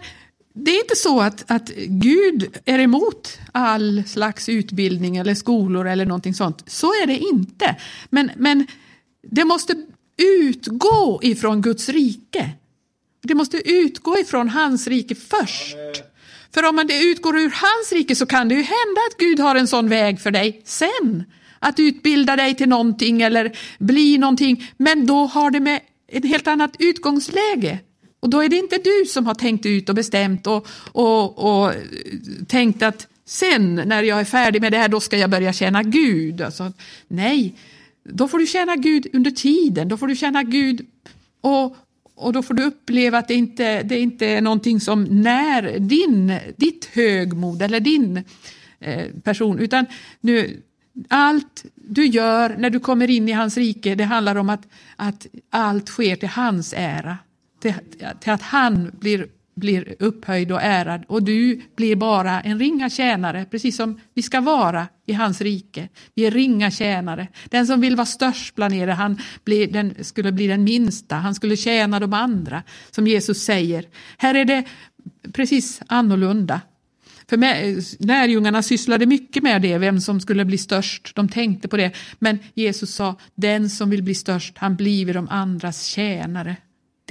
det 0.54 0.70
är 0.70 0.80
inte 0.80 0.96
så 0.96 1.20
att, 1.20 1.50
att 1.50 1.68
Gud 1.88 2.58
är 2.64 2.78
emot 2.78 3.38
all 3.52 4.02
slags 4.06 4.48
utbildning 4.48 5.16
eller 5.16 5.34
skolor 5.34 5.88
eller 5.88 6.06
någonting 6.06 6.34
sånt. 6.34 6.64
Så 6.66 6.86
är 6.86 7.06
det 7.06 7.18
inte. 7.18 7.76
Men, 8.10 8.30
men 8.36 8.66
det 9.30 9.44
måste 9.44 9.74
utgå 10.22 11.20
ifrån 11.22 11.62
Guds 11.62 11.88
rike. 11.88 12.50
Det 13.22 13.34
måste 13.34 13.70
utgå 13.70 14.18
ifrån 14.18 14.48
hans 14.48 14.86
rike 14.86 15.14
först. 15.14 15.76
För 16.54 16.68
om 16.68 16.84
det 16.88 17.02
utgår 17.02 17.38
ur 17.38 17.54
hans 17.54 17.92
rike 17.92 18.16
så 18.16 18.26
kan 18.26 18.48
det 18.48 18.54
ju 18.54 18.62
hända 18.62 19.00
att 19.10 19.18
Gud 19.18 19.40
har 19.40 19.56
en 19.56 19.68
sån 19.68 19.88
väg 19.88 20.20
för 20.20 20.30
dig 20.30 20.62
sen. 20.64 21.24
Att 21.58 21.78
utbilda 21.78 22.36
dig 22.36 22.54
till 22.54 22.68
någonting 22.68 23.22
eller 23.22 23.56
bli 23.78 24.18
någonting. 24.18 24.70
Men 24.76 25.06
då 25.06 25.26
har 25.26 25.50
det 25.50 25.60
med 25.60 25.80
ett 26.08 26.24
helt 26.24 26.46
annat 26.46 26.76
utgångsläge. 26.78 27.78
Och 28.20 28.30
då 28.30 28.40
är 28.40 28.48
det 28.48 28.56
inte 28.56 28.78
du 28.78 29.04
som 29.08 29.26
har 29.26 29.34
tänkt 29.34 29.66
ut 29.66 29.88
och 29.88 29.94
bestämt 29.94 30.46
och, 30.46 30.66
och, 30.92 31.38
och 31.38 31.72
tänkt 32.48 32.82
att 32.82 33.06
sen 33.26 33.74
när 33.74 34.02
jag 34.02 34.20
är 34.20 34.24
färdig 34.24 34.62
med 34.62 34.72
det 34.72 34.78
här 34.78 34.88
då 34.88 35.00
ska 35.00 35.18
jag 35.18 35.30
börja 35.30 35.52
tjäna 35.52 35.82
Gud. 35.82 36.40
Alltså, 36.40 36.72
nej, 37.08 37.54
då 38.04 38.28
får 38.28 38.38
du 38.38 38.46
känna 38.46 38.76
Gud 38.76 39.06
under 39.12 39.30
tiden, 39.30 39.88
då 39.88 39.96
får 39.96 40.06
du 40.06 40.16
känna 40.16 40.42
Gud 40.42 40.86
och, 41.40 41.76
och 42.14 42.32
då 42.32 42.42
får 42.42 42.54
du 42.54 42.64
uppleva 42.64 43.18
att 43.18 43.28
det 43.28 43.34
inte 43.34 43.82
det 43.82 43.98
inte 43.98 44.26
är 44.26 44.40
någonting 44.40 44.80
som 44.80 45.04
när 45.04 45.78
din, 45.78 46.38
ditt 46.56 46.84
högmod 46.84 47.62
eller 47.62 47.80
din 47.80 48.24
eh, 48.80 49.06
person, 49.24 49.58
utan 49.58 49.86
nu, 50.20 50.62
allt 51.08 51.64
du 51.74 52.06
gör 52.06 52.56
när 52.58 52.70
du 52.70 52.80
kommer 52.80 53.10
in 53.10 53.28
i 53.28 53.32
hans 53.32 53.56
rike, 53.56 53.94
det 53.94 54.04
handlar 54.04 54.36
om 54.36 54.48
att, 54.48 54.68
att 54.96 55.26
allt 55.50 55.88
sker 55.88 56.16
till 56.16 56.28
hans 56.28 56.74
ära. 56.76 57.18
Till, 57.60 57.74
till 58.20 58.32
att 58.32 58.42
han 58.42 58.90
blir 59.00 59.26
blir 59.54 59.94
upphöjd 59.98 60.52
och 60.52 60.62
ärad 60.62 61.04
och 61.08 61.22
du 61.22 61.60
blir 61.76 61.96
bara 61.96 62.40
en 62.40 62.58
ringa 62.58 62.90
tjänare, 62.90 63.46
precis 63.50 63.76
som 63.76 64.00
vi 64.14 64.22
ska 64.22 64.40
vara 64.40 64.88
i 65.06 65.12
hans 65.12 65.40
rike. 65.40 65.88
Vi 66.14 66.26
är 66.26 66.30
ringa 66.30 66.70
tjänare. 66.70 67.28
Den 67.44 67.66
som 67.66 67.80
vill 67.80 67.96
vara 67.96 68.06
störst 68.06 68.54
bland 68.54 68.74
er, 68.74 68.88
han 68.88 69.18
blir, 69.44 69.72
den 69.72 70.04
skulle 70.04 70.32
bli 70.32 70.46
den 70.46 70.64
minsta, 70.64 71.16
han 71.16 71.34
skulle 71.34 71.56
tjäna 71.56 72.00
de 72.00 72.12
andra, 72.12 72.62
som 72.90 73.06
Jesus 73.06 73.44
säger. 73.44 73.84
Här 74.18 74.34
är 74.34 74.44
det 74.44 74.64
precis 75.32 75.82
annorlunda. 75.86 76.60
För 77.28 77.36
lärjungarna 78.06 78.62
sysslade 78.62 79.06
mycket 79.06 79.42
med 79.42 79.62
det, 79.62 79.78
vem 79.78 80.00
som 80.00 80.20
skulle 80.20 80.44
bli 80.44 80.58
störst. 80.58 81.12
De 81.14 81.28
tänkte 81.28 81.68
på 81.68 81.76
det. 81.76 81.92
Men 82.18 82.38
Jesus 82.54 82.94
sa, 82.94 83.18
den 83.34 83.70
som 83.70 83.90
vill 83.90 84.02
bli 84.02 84.14
störst, 84.14 84.58
han 84.58 84.76
blir 84.76 85.14
de 85.14 85.28
andras 85.28 85.84
tjänare. 85.84 86.56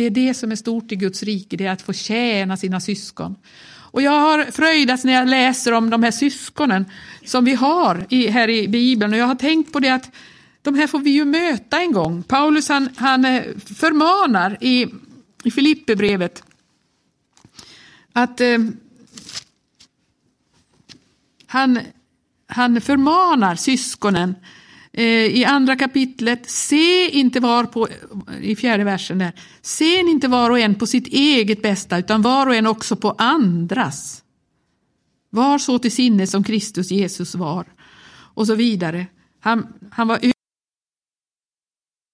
Det 0.02 0.06
är 0.06 0.28
det 0.28 0.34
som 0.34 0.52
är 0.52 0.56
stort 0.56 0.92
i 0.92 0.96
Guds 0.96 1.24
rike, 1.24 1.58
det 1.58 1.66
är 1.66 1.72
att 1.72 1.82
få 1.82 1.94
tjäna 1.94 2.58
sina 2.58 2.80
syskon. 2.80 3.36
Och 3.68 4.02
jag 4.02 4.12
har 4.12 4.52
fröjdats 4.52 5.04
när 5.04 5.14
jag 5.14 5.28
läser 5.28 5.72
om 5.72 5.90
de 5.90 6.04
här 6.04 6.12
syskonen 6.12 6.86
som 7.26 7.46
vi 7.46 7.54
har 7.54 8.06
i, 8.10 8.28
här 8.28 8.50
i 8.50 8.68
Bibeln 8.68 9.14
och 9.14 9.20
jag 9.20 9.26
har 9.26 9.36
tänkt 9.36 9.74
på 9.74 9.80
det 9.80 9.90
att 9.90 10.12
de 10.62 10.76
här 10.76 10.88
får 10.88 11.00
vi 11.00 11.10
ju 11.10 11.26
möta 11.26 11.82
en 11.82 11.92
gång. 11.92 12.24
Paulus 12.24 12.70
han, 12.70 12.90
han 12.96 13.26
eh, 13.26 13.44
förmanar 13.76 14.58
i, 14.62 14.88
i 15.44 15.52
Filipperbrevet 15.52 16.44
att 18.14 18.42
eh, 18.42 18.58
han, 21.48 21.80
han 22.48 22.82
förmanar 22.82 23.56
syskonen 23.56 24.36
Eh, 24.36 24.61
Eh, 24.94 25.26
i 25.26 25.46
andra 25.46 25.76
kapitlet, 25.76 26.50
se 26.50 27.10
inte 27.10 27.40
var 27.40 27.64
på, 27.64 27.88
i 28.42 28.56
fjärde 28.56 28.84
versen 28.84 29.18
där, 29.18 29.32
se 29.62 30.00
inte 30.00 30.28
var 30.28 30.50
och 30.50 30.60
en 30.60 30.76
på 30.76 30.88
sitt 30.88 31.08
eget 31.08 31.62
bästa 31.62 31.98
utan 31.98 32.22
var 32.22 32.48
och 32.48 32.56
en 32.56 32.68
också 32.68 32.96
på 32.96 33.16
andras. 33.18 34.24
Var 35.30 35.58
så 35.58 35.80
till 35.80 35.92
sinne 35.92 36.28
som 36.28 36.44
Kristus 36.44 36.92
Jesus 36.92 37.36
var. 37.36 37.66
Och 38.34 38.48
så 38.48 38.56
vidare. 38.56 39.06
Han, 39.40 39.68
han 39.92 40.08
var 40.08 40.20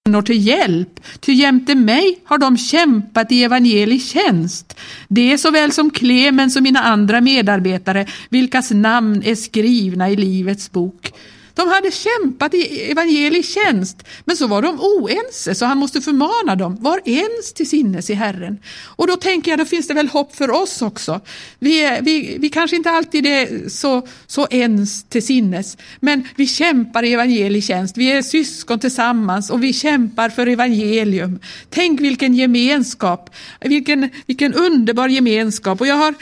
kvinnor 0.04 0.22
till 0.22 0.46
hjälp, 0.46 1.00
ty 1.20 1.32
jämte 1.32 1.74
mig 1.74 2.18
har 2.24 2.38
de 2.38 2.56
kämpat 2.56 3.32
i 3.32 3.44
evangelisk 3.44 4.06
tjänst. 4.06 4.78
Det 5.08 5.38
såväl 5.38 5.72
som 5.72 5.90
Clemens 5.90 6.56
och 6.56 6.62
mina 6.62 6.80
andra 6.80 7.20
medarbetare, 7.20 8.06
vilkas 8.28 8.70
namn 8.70 9.22
är 9.24 9.34
skrivna 9.34 10.10
i 10.10 10.16
Livets 10.16 10.72
bok. 10.72 11.12
De 11.58 11.68
hade 11.68 11.90
kämpat 11.90 12.54
i 12.54 12.90
evangelisk 12.90 13.54
tjänst, 13.54 14.02
men 14.24 14.36
så 14.36 14.46
var 14.46 14.62
de 14.62 14.80
oense, 14.80 15.54
så 15.54 15.66
han 15.66 15.78
måste 15.78 16.00
förmana 16.00 16.56
dem, 16.56 16.76
var 16.80 17.00
ens 17.04 17.52
till 17.54 17.68
sinnes 17.68 18.10
i 18.10 18.14
Herren. 18.14 18.58
Och 18.84 19.06
då 19.06 19.16
tänker 19.16 19.50
jag, 19.50 19.58
då 19.58 19.64
finns 19.64 19.88
det 19.88 19.94
väl 19.94 20.08
hopp 20.08 20.36
för 20.36 20.50
oss 20.50 20.82
också. 20.82 21.20
Vi, 21.58 21.84
är, 21.84 22.02
vi, 22.02 22.36
vi 22.38 22.48
kanske 22.48 22.76
inte 22.76 22.90
alltid 22.90 23.26
är 23.26 23.68
så, 23.68 24.06
så 24.26 24.46
ens 24.50 25.04
till 25.04 25.26
sinnes, 25.26 25.76
men 26.00 26.28
vi 26.36 26.46
kämpar 26.46 27.02
i 27.02 27.12
evangelisk 27.12 27.66
tjänst, 27.66 27.96
vi 27.96 28.12
är 28.12 28.22
syskon 28.22 28.78
tillsammans 28.78 29.50
och 29.50 29.62
vi 29.62 29.72
kämpar 29.72 30.28
för 30.28 30.46
evangelium. 30.46 31.38
Tänk 31.70 32.00
vilken 32.00 32.34
gemenskap, 32.34 33.30
vilken, 33.60 34.10
vilken 34.26 34.54
underbar 34.54 35.08
gemenskap. 35.08 35.80
Och 35.80 35.86
jag 35.86 35.96
har, 35.96 36.14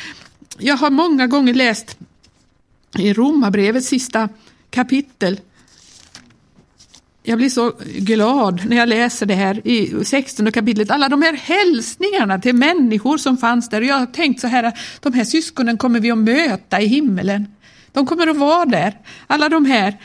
jag 0.58 0.76
har 0.76 0.90
många 0.90 1.26
gånger 1.26 1.54
läst 1.54 1.96
i 2.98 3.12
Romarbrevets 3.12 3.88
sista 3.88 4.28
kapitel. 4.76 5.40
Jag 7.22 7.38
blir 7.38 7.48
så 7.48 7.72
glad 7.98 8.62
när 8.68 8.76
jag 8.76 8.88
läser 8.88 9.26
det 9.26 9.34
här 9.34 9.66
i 9.66 10.04
16 10.04 10.52
kapitlet. 10.52 10.90
Alla 10.90 11.08
de 11.08 11.22
här 11.22 11.32
hälsningarna 11.32 12.38
till 12.38 12.54
människor 12.54 13.18
som 13.18 13.36
fanns 13.36 13.68
där. 13.68 13.80
Och 13.80 13.86
jag 13.86 13.94
har 13.94 14.06
tänkt 14.06 14.40
så 14.40 14.46
här, 14.46 14.72
de 15.00 15.12
här 15.12 15.24
syskonen 15.24 15.78
kommer 15.78 16.00
vi 16.00 16.10
att 16.10 16.18
möta 16.18 16.80
i 16.80 16.86
himmelen. 16.86 17.46
De 17.92 18.06
kommer 18.06 18.26
att 18.26 18.36
vara 18.36 18.64
där. 18.64 18.98
Alla 19.26 19.48
de 19.48 19.64
här 19.64 19.96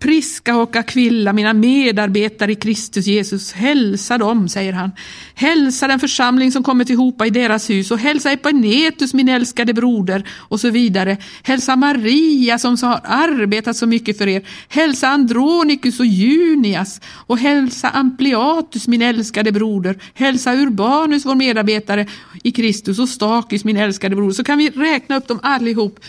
Priska 0.00 0.56
och 0.56 0.76
Aquilla, 0.76 1.32
mina 1.32 1.52
medarbetare 1.52 2.52
i 2.52 2.54
Kristus 2.54 3.06
Jesus, 3.06 3.52
hälsa 3.52 4.18
dem, 4.18 4.48
säger 4.48 4.72
han. 4.72 4.90
Hälsa 5.34 5.88
den 5.88 6.00
församling 6.00 6.52
som 6.52 6.62
kommit 6.62 6.90
ihop 6.90 7.26
i 7.26 7.30
deras 7.30 7.70
hus 7.70 7.90
och 7.90 7.98
hälsa 7.98 8.32
Epanetus, 8.32 9.14
min 9.14 9.28
älskade 9.28 9.74
broder, 9.74 10.28
och 10.30 10.60
så 10.60 10.70
vidare. 10.70 11.16
Hälsa 11.42 11.76
Maria 11.76 12.58
som 12.58 12.76
har 12.82 13.00
arbetat 13.04 13.76
så 13.76 13.86
mycket 13.86 14.18
för 14.18 14.26
er. 14.26 14.42
Hälsa 14.68 15.08
Andronikus 15.08 16.00
och 16.00 16.06
Junias 16.06 17.00
och 17.26 17.38
hälsa 17.38 17.88
Ampliatus, 17.88 18.88
min 18.88 19.02
älskade 19.02 19.52
broder. 19.52 19.98
Hälsa 20.14 20.54
Urbanus, 20.54 21.26
vår 21.26 21.34
medarbetare 21.34 22.06
i 22.42 22.50
Kristus 22.50 22.98
och 22.98 23.08
Stakis, 23.08 23.64
min 23.64 23.76
älskade 23.76 24.16
broder. 24.16 24.32
Så 24.32 24.44
kan 24.44 24.58
vi 24.58 24.70
räkna 24.70 25.16
upp 25.16 25.28
dem 25.28 25.40
allihop. 25.42 26.00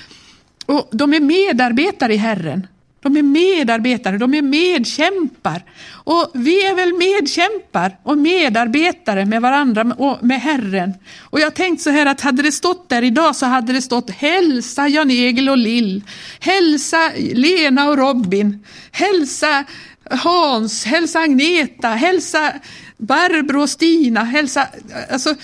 Och 0.66 0.90
de 0.92 1.14
är 1.14 1.20
medarbetare 1.20 2.14
i 2.14 2.18
Herren. 2.18 2.68
De 3.04 3.18
är 3.18 3.24
medarbetare, 3.24 4.18
de 4.18 4.34
är 4.34 4.42
medkämpar. 4.42 5.64
Och 6.04 6.32
vi 6.34 6.66
är 6.66 6.76
väl 6.76 6.94
medkämpar 6.94 7.98
och 8.04 8.18
medarbetare 8.18 9.26
med 9.26 9.42
varandra 9.42 9.96
och 9.98 10.24
med 10.24 10.42
Herren. 10.42 10.94
Och 11.20 11.40
jag 11.40 11.54
tänkte 11.54 11.84
så 11.84 11.90
här 11.90 12.06
att 12.06 12.22
hade 12.22 12.44
det 12.44 12.52
stått 12.52 12.90
där 12.90 13.02
idag 13.02 13.36
så 13.36 13.46
hade 13.46 13.74
det 13.74 13.82
stått 13.82 14.10
hälsa 14.10 14.88
Jan-Egil 14.88 15.50
och 15.50 15.58
Lill, 15.58 16.04
hälsa 16.40 17.12
Lena 17.34 17.90
och 17.90 17.98
Robin, 17.98 18.66
hälsa 18.92 19.66
Hans, 20.10 20.86
hälsa 20.86 21.20
Agneta, 21.20 21.88
hälsa 21.88 22.54
Barbro 22.98 23.62
och 23.62 23.70
Stina, 23.70 24.24
hälsa, 24.24 24.68
alltså 25.10 25.36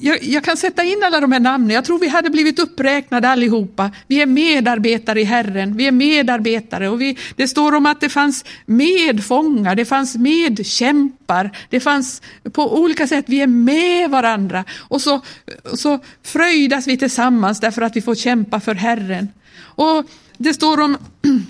jag, 0.00 0.22
jag, 0.22 0.44
kan 0.44 0.56
sätta 0.56 0.84
in 0.84 1.02
alla 1.04 1.20
de 1.20 1.32
här 1.32 1.40
namnen. 1.40 1.70
Jag 1.70 1.84
tror 1.84 1.98
vi 1.98 2.08
hade 2.08 2.30
blivit 2.30 2.58
uppräknade 2.58 3.28
allihopa. 3.28 3.90
Vi 4.06 4.22
är 4.22 4.26
medarbetare 4.26 5.20
i 5.20 5.24
Herren. 5.24 5.76
Vi 5.76 5.86
är 5.86 5.92
medarbetare. 5.92 6.88
Och 6.88 7.00
vi, 7.00 7.18
det 7.36 7.48
står 7.48 7.74
om 7.74 7.86
att 7.86 8.00
det 8.00 8.08
fanns 8.08 8.44
medfångar, 8.66 9.74
det 9.74 9.84
fanns 9.84 10.16
medkämpar. 10.16 11.58
Det 11.70 11.80
fanns 11.80 12.22
på 12.52 12.80
olika 12.80 13.06
sätt, 13.06 13.24
vi 13.28 13.40
är 13.40 13.46
med 13.46 14.10
varandra. 14.10 14.64
Och 14.78 15.02
så, 15.02 15.20
så 15.74 15.98
fröjdas 16.22 16.86
vi 16.86 16.96
tillsammans 16.96 17.60
därför 17.60 17.82
att 17.82 17.96
vi 17.96 18.02
får 18.02 18.14
kämpa 18.14 18.60
för 18.60 18.74
Herren. 18.74 19.28
Och 19.58 20.04
det 20.36 20.54
står 20.54 20.80
om 20.80 20.96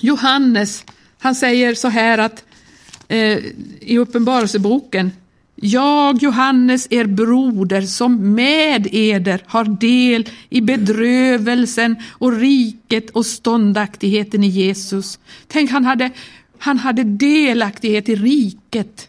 Johannes, 0.00 0.84
han 1.18 1.34
säger 1.34 1.74
så 1.74 1.88
här 1.88 2.18
att 2.18 2.44
eh, 3.08 3.38
i 3.80 3.98
Uppenbarelseboken 3.98 5.10
jag, 5.56 6.22
Johannes, 6.22 6.86
er 6.90 7.04
broder, 7.04 7.82
som 7.82 8.34
med 8.34 8.88
eder 8.92 9.42
har 9.46 9.64
del 9.64 10.28
i 10.48 10.60
bedrövelsen 10.60 11.96
och 12.18 12.32
riket 12.32 13.10
och 13.10 13.26
ståndaktigheten 13.26 14.44
i 14.44 14.48
Jesus. 14.48 15.18
Tänk, 15.48 15.70
han 15.70 15.84
hade, 15.84 16.10
han 16.58 16.78
hade 16.78 17.04
delaktighet 17.04 18.08
i 18.08 18.14
riket. 18.14 19.08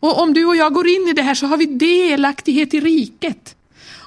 Och 0.00 0.22
om 0.22 0.34
du 0.34 0.44
och 0.44 0.56
jag 0.56 0.74
går 0.74 0.86
in 0.86 1.08
i 1.08 1.12
det 1.12 1.22
här 1.22 1.34
så 1.34 1.46
har 1.46 1.56
vi 1.56 1.66
delaktighet 1.66 2.74
i 2.74 2.80
riket. 2.80 3.56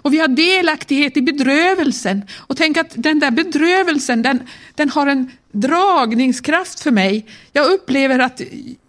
Och 0.01 0.13
vi 0.13 0.19
har 0.19 0.27
delaktighet 0.27 1.17
i 1.17 1.21
bedrövelsen. 1.21 2.21
Och 2.37 2.57
tänk 2.57 2.77
att 2.77 2.91
den 2.95 3.19
där 3.19 3.31
bedrövelsen, 3.31 4.21
den, 4.21 4.39
den 4.75 4.89
har 4.89 5.07
en 5.07 5.31
dragningskraft 5.51 6.79
för 6.79 6.91
mig. 6.91 7.25
Jag 7.53 7.71
upplever 7.71 8.19
att 8.19 8.41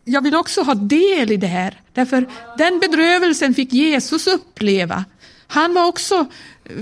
jag 0.05 0.23
vill 0.23 0.35
också 0.35 0.63
ha 0.63 0.75
del 0.75 1.33
i 1.33 1.37
det 1.37 1.47
här. 1.47 1.81
Därför 1.93 2.29
den 2.59 2.79
bedrövelsen 2.81 3.55
fick 3.55 3.73
Jesus 3.73 4.27
uppleva. 4.27 5.05
Han 5.47 5.75
var 5.75 5.87
också, 5.87 6.27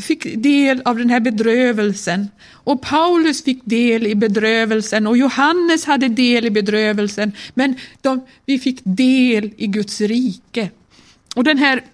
fick 0.00 0.42
del 0.42 0.82
av 0.84 0.96
den 0.98 1.10
här 1.10 1.20
bedrövelsen. 1.20 2.28
Och 2.52 2.82
Paulus 2.82 3.44
fick 3.44 3.60
del 3.64 4.06
i 4.06 4.14
bedrövelsen 4.14 5.06
och 5.06 5.16
Johannes 5.16 5.84
hade 5.84 6.08
del 6.08 6.46
i 6.46 6.50
bedrövelsen. 6.50 7.32
Men 7.54 7.74
de, 8.00 8.26
vi 8.46 8.58
fick 8.58 8.80
del 8.84 9.50
i 9.56 9.66
Guds 9.66 10.00
rike. 10.00 10.70
Och 11.36 11.44
den 11.44 11.58
här 11.58 11.84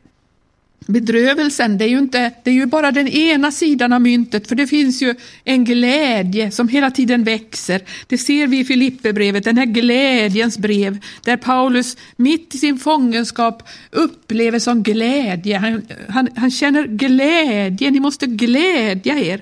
bedrövelsen, 0.87 1.79
det 1.79 1.85
är, 1.85 1.89
ju 1.89 1.99
inte, 1.99 2.33
det 2.43 2.51
är 2.51 2.55
ju 2.55 2.67
bara 2.67 2.93
den 2.93 3.09
ena 3.09 3.53
sidan 3.53 3.93
av 3.93 4.01
myntet, 4.01 4.49
för 4.49 4.55
det 4.55 4.67
finns 4.67 5.03
ju 5.03 5.15
en 5.45 5.65
glädje 5.65 6.51
som 6.51 6.69
hela 6.69 6.91
tiden 6.91 7.25
växer. 7.25 7.83
Det 8.07 8.19
ser 8.19 8.47
vi 8.47 8.59
i 8.59 8.65
Filipperbrevet, 8.65 9.45
den 9.45 9.59
här 9.59 9.67
glädjens 9.67 10.59
brev, 10.59 10.99
där 11.25 11.37
Paulus 11.37 11.97
mitt 12.17 12.55
i 12.55 12.59
sin 12.59 12.79
fångenskap 12.79 13.69
upplever 13.91 14.59
som 14.59 14.83
glädje. 14.83 15.59
Han, 15.59 15.83
han, 16.09 16.29
han 16.37 16.51
känner 16.51 16.87
glädje, 16.87 17.91
ni 17.91 18.01
måste 18.01 18.27
glädja 18.27 19.19
er. 19.19 19.41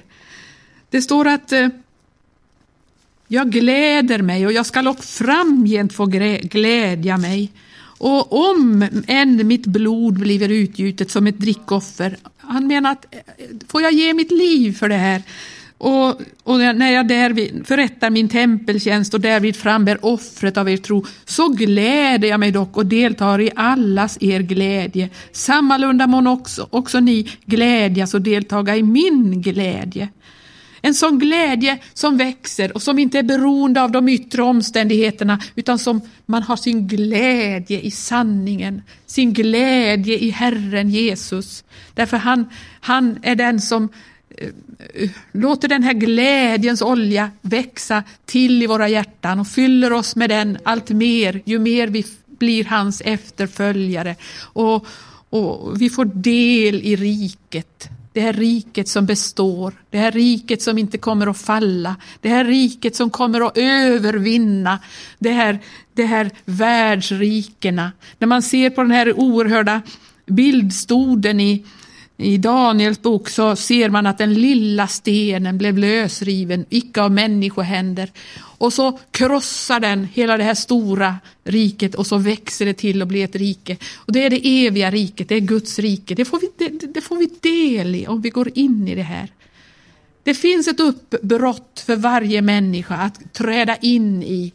Det 0.90 1.03
står 1.03 1.28
att 1.28 1.53
eh, 1.53 1.68
jag 3.28 3.51
gläder 3.51 4.22
mig 4.22 4.47
och 4.47 4.53
jag 4.53 4.66
skall 4.66 4.88
också 4.88 5.24
framgent 5.24 5.93
få 5.93 6.07
glädja 6.43 7.16
mig. 7.16 7.53
Och 8.03 8.50
om 8.50 8.88
än 9.07 9.46
mitt 9.46 9.66
blod 9.66 10.18
blir 10.18 10.48
utgjutet 10.48 11.11
som 11.11 11.26
ett 11.26 11.38
drickoffer, 11.38 12.16
han 12.36 12.66
menar 12.66 12.92
att 12.92 13.14
eh, 13.14 13.20
får 13.68 13.82
jag 13.82 13.92
ge 13.92 14.14
mitt 14.14 14.30
liv 14.30 14.72
för 14.72 14.88
det 14.88 14.96
här? 14.96 15.22
Och, 15.78 16.20
och 16.42 16.59
när 16.59 16.92
jag 16.92 17.09
därvid 17.09 17.66
förrättar 17.66 18.11
min 18.11 18.28
tempeltjänst 18.28 19.14
och 19.14 19.20
därvid 19.20 19.57
frambär 19.57 20.05
offret 20.05 20.57
av 20.57 20.68
er 20.68 20.76
tro, 20.76 21.05
så 21.24 21.48
gläder 21.48 22.28
jag 22.28 22.40
mig 22.40 22.50
dock 22.50 22.76
och 22.76 22.86
deltar 22.86 23.40
i 23.40 23.50
allas 23.57 24.18
er 24.20 24.40
glädje. 24.40 25.09
Sammalunda 25.32 26.07
må 26.07 26.32
också, 26.32 26.68
också 26.70 27.00
ni 27.00 27.30
glädjas 27.44 28.14
och 28.14 28.22
deltaga 28.22 28.76
i 28.76 28.82
min 28.82 29.42
glädje. 29.42 30.09
En 30.82 30.94
sån 30.94 31.18
glädje 31.18 31.78
som 31.94 32.16
växer 32.16 32.72
och 32.72 32.82
som 32.82 32.98
inte 32.98 33.18
är 33.18 33.22
beroende 33.22 33.82
av 33.82 33.90
de 33.92 34.08
yttre 34.08 34.42
omständigheterna 34.42 35.40
utan 35.54 35.78
som 35.78 36.00
man 36.26 36.42
har 36.42 36.56
sin 36.56 36.88
glädje 36.88 37.80
i 37.80 37.90
sanningen, 37.90 38.82
sin 39.06 39.32
glädje 39.32 40.18
i 40.18 40.30
Herren 40.30 40.90
Jesus. 40.90 41.64
Därför 41.94 42.16
han, 42.16 42.48
han 42.80 43.18
är 43.22 43.34
den 43.34 43.60
som 43.60 43.88
eh, 44.38 45.10
låter 45.32 45.68
den 45.68 45.82
här 45.82 45.92
glädjens 45.92 46.82
olja 46.82 47.30
växa 47.40 48.04
till 48.26 48.62
i 48.62 48.66
våra 48.66 48.88
hjärtan 48.88 49.40
och 49.40 49.48
fyller 49.48 49.92
oss 49.92 50.16
med 50.16 50.30
den 50.30 50.58
allt 50.64 50.90
mer 50.90 51.42
ju 51.44 51.58
mer 51.58 51.88
vi 51.88 52.04
blir 52.38 52.64
hans 52.64 53.00
efterföljare. 53.00 54.16
Och, 54.40 54.86
och 55.32 55.80
vi 55.80 55.90
får 55.90 56.04
del 56.04 56.74
i 56.74 56.96
riket. 56.96 57.88
Det 58.12 58.20
här 58.20 58.32
riket 58.32 58.88
som 58.88 59.06
består, 59.06 59.74
det 59.90 59.98
här 59.98 60.12
riket 60.12 60.62
som 60.62 60.78
inte 60.78 60.98
kommer 60.98 61.26
att 61.26 61.38
falla, 61.38 61.96
det 62.20 62.28
här 62.28 62.44
riket 62.44 62.96
som 62.96 63.10
kommer 63.10 63.46
att 63.46 63.58
övervinna 63.58 64.78
det 65.18 65.30
här, 65.30 65.58
det 65.94 66.04
här 66.04 66.30
världsrikena. 66.44 67.92
När 68.18 68.26
man 68.28 68.42
ser 68.42 68.70
på 68.70 68.82
den 68.82 68.90
här 68.90 69.12
oerhörda 69.18 69.82
bildstoden 70.26 71.40
i, 71.40 71.64
i 72.22 72.38
Daniels 72.38 73.02
bok 73.02 73.28
så 73.28 73.56
ser 73.56 73.90
man 73.90 74.06
att 74.06 74.18
den 74.18 74.34
lilla 74.34 74.88
stenen 74.88 75.58
blev 75.58 75.78
lösriven, 75.78 76.64
icke 76.68 77.02
av 77.02 77.12
människohänder. 77.12 78.10
Och 78.34 78.72
så 78.72 78.98
krossar 79.10 79.80
den 79.80 80.04
hela 80.04 80.36
det 80.36 80.44
här 80.44 80.54
stora 80.54 81.16
riket 81.44 81.94
och 81.94 82.06
så 82.06 82.18
växer 82.18 82.66
det 82.66 82.74
till 82.74 83.02
och 83.02 83.08
blir 83.08 83.24
ett 83.24 83.36
rike. 83.36 83.76
Och 83.94 84.12
det 84.12 84.24
är 84.24 84.30
det 84.30 84.66
eviga 84.66 84.90
riket, 84.90 85.28
det 85.28 85.34
är 85.34 85.40
Guds 85.40 85.78
rike. 85.78 86.14
Det 86.14 86.24
får 86.24 86.40
vi, 86.40 86.50
det, 86.56 86.86
det 86.86 87.00
får 87.00 87.16
vi 87.16 87.30
del 87.40 87.94
i 87.94 88.06
om 88.06 88.20
vi 88.20 88.30
går 88.30 88.50
in 88.54 88.88
i 88.88 88.94
det 88.94 89.02
här. 89.02 89.28
Det 90.22 90.34
finns 90.34 90.68
ett 90.68 90.80
uppbrott 90.80 91.82
för 91.86 91.96
varje 91.96 92.42
människa 92.42 92.94
att 92.94 93.32
träda 93.32 93.76
in 93.76 94.22
i, 94.22 94.52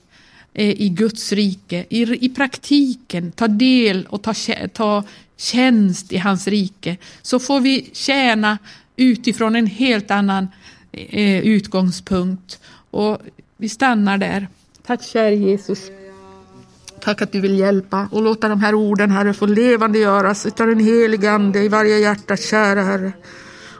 Eh, 0.59 0.81
i 0.81 0.89
Guds 0.89 1.31
rike, 1.31 1.85
i, 1.89 2.25
i 2.25 2.29
praktiken 2.29 3.31
ta 3.31 3.47
del 3.47 4.07
och 4.09 4.21
ta, 4.21 4.33
ta 4.73 5.03
tjänst 5.37 6.11
i 6.13 6.17
hans 6.17 6.47
rike. 6.47 6.97
Så 7.21 7.39
får 7.39 7.59
vi 7.59 7.89
tjäna 7.93 8.57
utifrån 8.95 9.55
en 9.55 9.67
helt 9.67 10.11
annan 10.11 10.47
eh, 10.91 11.39
utgångspunkt. 11.39 12.59
Och 12.91 13.17
vi 13.57 13.69
stannar 13.69 14.17
där. 14.17 14.47
Tack 14.85 15.03
käre 15.03 15.35
Jesus. 15.35 15.91
Tack 16.99 17.21
att 17.21 17.31
du 17.31 17.41
vill 17.41 17.59
hjälpa 17.59 18.07
och 18.11 18.21
låta 18.21 18.49
de 18.49 18.61
här 18.61 18.75
orden, 18.75 19.11
Herre, 19.11 19.33
få 19.33 19.45
levande 19.45 19.99
göras 19.99 20.45
utav 20.45 20.67
den 20.67 20.79
helige 20.79 21.31
Ande 21.31 21.63
i 21.63 21.67
varje 21.67 21.97
hjärta, 21.97 22.37
kära 22.37 22.83
Herre. 22.83 23.11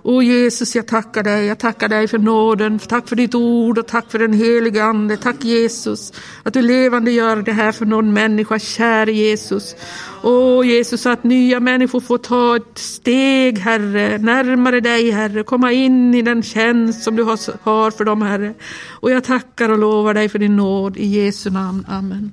O 0.10 0.22
Jesus, 0.22 0.76
jag 0.76 0.88
tackar 0.88 1.24
dig. 1.24 1.46
Jag 1.46 1.60
tackar 1.60 1.88
dig 1.88 2.08
för 2.08 2.18
nåden. 2.18 2.80
Tack 2.80 3.10
för 3.10 3.16
ditt 3.16 3.36
ord 3.36 3.78
och 3.78 3.88
tack 3.88 4.12
för 4.12 4.20
den 4.20 4.34
helige 4.34 4.84
Ande. 4.84 5.18
Tack 5.18 5.44
Jesus, 5.44 6.14
att 6.44 6.54
du 6.54 6.62
levande 6.62 7.12
gör 7.12 7.36
det 7.36 7.52
här 7.52 7.72
för 7.72 7.86
någon 7.86 8.14
människa, 8.14 8.60
Käre 8.60 9.12
Jesus. 9.12 9.76
O 10.24 10.64
Jesus, 10.64 11.06
att 11.06 11.24
nya 11.24 11.60
människor 11.60 12.00
får 12.00 12.18
ta 12.18 12.56
ett 12.56 12.78
steg, 12.78 13.60
Herre, 13.60 14.18
närmare 14.18 14.80
dig, 14.80 15.12
Herre. 15.12 15.44
Komma 15.44 15.72
in 15.72 16.16
i 16.16 16.22
den 16.22 16.44
tjänst 16.44 17.04
som 17.04 17.16
du 17.16 17.24
har 17.24 17.92
för 17.92 18.06
dem, 18.06 18.22
Herre. 18.22 18.54
Och 18.90 19.12
jag 19.12 19.24
tackar 19.24 19.70
och 19.70 19.78
lovar 19.78 20.14
dig 20.14 20.30
för 20.30 20.40
din 20.40 20.56
nåd. 20.56 20.98
I 20.98 21.06
Jesu 21.06 21.50
namn. 21.50 21.86
Amen. 21.90 22.32